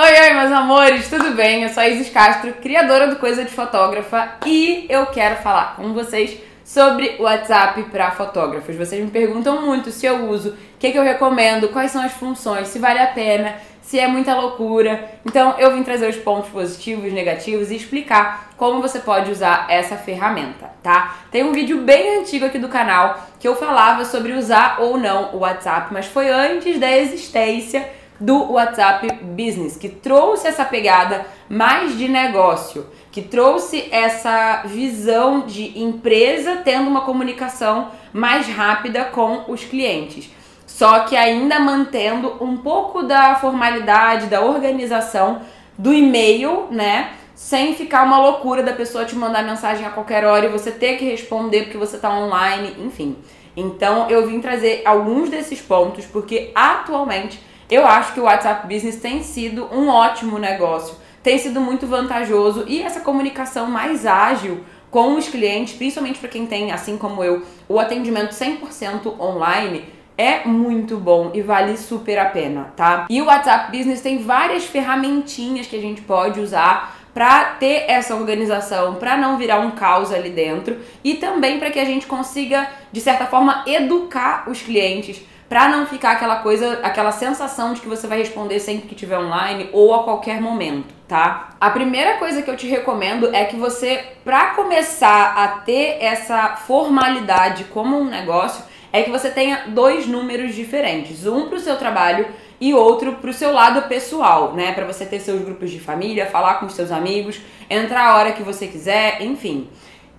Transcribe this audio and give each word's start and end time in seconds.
Oi, 0.00 0.12
oi, 0.12 0.32
meus 0.32 0.52
amores, 0.52 1.10
tudo 1.10 1.32
bem? 1.32 1.64
Eu 1.64 1.70
sou 1.70 1.82
a 1.82 1.88
Isis 1.88 2.08
Castro, 2.08 2.52
criadora 2.62 3.08
do 3.08 3.16
Coisa 3.16 3.44
de 3.44 3.50
Fotógrafa, 3.50 4.36
e 4.46 4.86
eu 4.88 5.06
quero 5.06 5.42
falar 5.42 5.74
com 5.74 5.92
vocês 5.92 6.38
sobre 6.64 7.16
o 7.18 7.24
WhatsApp 7.24 7.82
para 7.90 8.12
fotógrafos. 8.12 8.76
Vocês 8.76 9.04
me 9.04 9.10
perguntam 9.10 9.60
muito 9.60 9.90
se 9.90 10.06
eu 10.06 10.30
uso, 10.30 10.50
o 10.50 10.56
que, 10.78 10.92
que 10.92 10.96
eu 10.96 11.02
recomendo, 11.02 11.70
quais 11.70 11.90
são 11.90 12.00
as 12.00 12.12
funções, 12.12 12.68
se 12.68 12.78
vale 12.78 13.00
a 13.00 13.08
pena, 13.08 13.56
se 13.82 13.98
é 13.98 14.06
muita 14.06 14.36
loucura. 14.36 15.04
Então, 15.26 15.56
eu 15.58 15.74
vim 15.74 15.82
trazer 15.82 16.08
os 16.08 16.16
pontos 16.16 16.48
positivos, 16.50 17.12
negativos 17.12 17.72
e 17.72 17.74
explicar 17.74 18.50
como 18.56 18.80
você 18.80 19.00
pode 19.00 19.32
usar 19.32 19.66
essa 19.68 19.96
ferramenta, 19.96 20.70
tá? 20.80 21.16
Tem 21.32 21.42
um 21.42 21.50
vídeo 21.50 21.78
bem 21.78 22.20
antigo 22.20 22.46
aqui 22.46 22.60
do 22.60 22.68
canal 22.68 23.26
que 23.40 23.48
eu 23.48 23.56
falava 23.56 24.04
sobre 24.04 24.34
usar 24.34 24.76
ou 24.78 24.96
não 24.96 25.34
o 25.34 25.38
WhatsApp, 25.38 25.92
mas 25.92 26.06
foi 26.06 26.30
antes 26.30 26.78
da 26.78 26.96
existência 26.96 27.97
do 28.20 28.52
WhatsApp 28.52 29.06
Business, 29.22 29.76
que 29.76 29.88
trouxe 29.88 30.48
essa 30.48 30.64
pegada 30.64 31.26
mais 31.48 31.96
de 31.96 32.08
negócio, 32.08 32.86
que 33.12 33.22
trouxe 33.22 33.88
essa 33.90 34.62
visão 34.64 35.42
de 35.46 35.78
empresa 35.80 36.56
tendo 36.64 36.88
uma 36.88 37.02
comunicação 37.02 37.90
mais 38.12 38.48
rápida 38.48 39.04
com 39.04 39.44
os 39.48 39.64
clientes. 39.64 40.30
Só 40.66 41.00
que 41.00 41.16
ainda 41.16 41.58
mantendo 41.58 42.36
um 42.40 42.56
pouco 42.56 43.02
da 43.02 43.36
formalidade, 43.36 44.26
da 44.26 44.42
organização 44.42 45.40
do 45.76 45.92
e-mail, 45.94 46.66
né? 46.70 47.12
Sem 47.34 47.74
ficar 47.74 48.04
uma 48.04 48.20
loucura 48.20 48.62
da 48.62 48.72
pessoa 48.72 49.04
te 49.04 49.14
mandar 49.14 49.44
mensagem 49.44 49.86
a 49.86 49.90
qualquer 49.90 50.24
hora 50.24 50.46
e 50.46 50.48
você 50.48 50.70
ter 50.70 50.96
que 50.96 51.04
responder 51.04 51.62
porque 51.62 51.78
você 51.78 51.96
está 51.96 52.10
online, 52.10 52.76
enfim. 52.80 53.16
Então 53.56 54.08
eu 54.10 54.26
vim 54.26 54.40
trazer 54.40 54.82
alguns 54.84 55.30
desses 55.30 55.60
pontos 55.60 56.04
porque 56.04 56.50
atualmente 56.54 57.40
eu 57.70 57.86
acho 57.86 58.14
que 58.14 58.20
o 58.20 58.24
WhatsApp 58.24 58.66
Business 58.66 58.96
tem 58.96 59.22
sido 59.22 59.68
um 59.72 59.88
ótimo 59.88 60.38
negócio, 60.38 60.96
tem 61.22 61.38
sido 61.38 61.60
muito 61.60 61.86
vantajoso 61.86 62.64
e 62.66 62.82
essa 62.82 63.00
comunicação 63.00 63.66
mais 63.66 64.06
ágil 64.06 64.64
com 64.90 65.16
os 65.16 65.28
clientes, 65.28 65.74
principalmente 65.74 66.18
para 66.18 66.28
quem 66.28 66.46
tem, 66.46 66.72
assim 66.72 66.96
como 66.96 67.22
eu, 67.22 67.42
o 67.68 67.78
atendimento 67.78 68.30
100% 68.30 69.20
online, 69.20 69.84
é 70.16 70.46
muito 70.48 70.96
bom 70.96 71.30
e 71.34 71.42
vale 71.42 71.76
super 71.76 72.18
a 72.18 72.24
pena, 72.24 72.72
tá? 72.74 73.06
E 73.08 73.20
o 73.20 73.26
WhatsApp 73.26 73.76
Business 73.76 74.00
tem 74.00 74.18
várias 74.18 74.64
ferramentinhas 74.64 75.66
que 75.66 75.76
a 75.76 75.80
gente 75.80 76.00
pode 76.00 76.40
usar 76.40 76.96
para 77.14 77.44
ter 77.54 77.84
essa 77.88 78.14
organização, 78.14 78.94
para 78.94 79.16
não 79.16 79.36
virar 79.36 79.60
um 79.60 79.72
caos 79.72 80.12
ali 80.12 80.30
dentro 80.30 80.78
e 81.04 81.14
também 81.14 81.58
para 81.58 81.70
que 81.70 81.78
a 81.78 81.84
gente 81.84 82.06
consiga, 82.06 82.68
de 82.90 83.00
certa 83.00 83.26
forma, 83.26 83.64
educar 83.66 84.48
os 84.48 84.62
clientes 84.62 85.20
para 85.48 85.68
não 85.68 85.86
ficar 85.86 86.12
aquela 86.12 86.36
coisa, 86.36 86.80
aquela 86.82 87.10
sensação 87.10 87.72
de 87.72 87.80
que 87.80 87.88
você 87.88 88.06
vai 88.06 88.18
responder 88.18 88.60
sempre 88.60 88.86
que 88.86 88.94
estiver 88.94 89.18
online 89.18 89.70
ou 89.72 89.94
a 89.94 90.04
qualquer 90.04 90.40
momento, 90.40 90.94
tá? 91.08 91.50
A 91.58 91.70
primeira 91.70 92.18
coisa 92.18 92.42
que 92.42 92.50
eu 92.50 92.56
te 92.56 92.66
recomendo 92.66 93.34
é 93.34 93.44
que 93.44 93.56
você, 93.56 94.04
para 94.24 94.48
começar 94.48 95.34
a 95.36 95.48
ter 95.48 95.96
essa 96.00 96.56
formalidade 96.56 97.64
como 97.64 97.98
um 97.98 98.04
negócio, 98.04 98.62
é 98.92 99.02
que 99.02 99.10
você 99.10 99.30
tenha 99.30 99.64
dois 99.68 100.06
números 100.06 100.54
diferentes, 100.54 101.26
um 101.26 101.48
para 101.48 101.56
o 101.56 101.60
seu 101.60 101.76
trabalho 101.76 102.26
e 102.60 102.74
outro 102.74 103.12
para 103.16 103.30
o 103.30 103.34
seu 103.34 103.52
lado 103.52 103.88
pessoal, 103.88 104.52
né? 104.52 104.72
Para 104.72 104.84
você 104.84 105.06
ter 105.06 105.20
seus 105.20 105.40
grupos 105.42 105.70
de 105.70 105.78
família, 105.78 106.26
falar 106.26 106.54
com 106.54 106.66
os 106.66 106.74
seus 106.74 106.90
amigos, 106.90 107.40
entrar 107.70 108.06
a 108.06 108.16
hora 108.16 108.32
que 108.32 108.42
você 108.42 108.66
quiser, 108.66 109.22
enfim. 109.22 109.68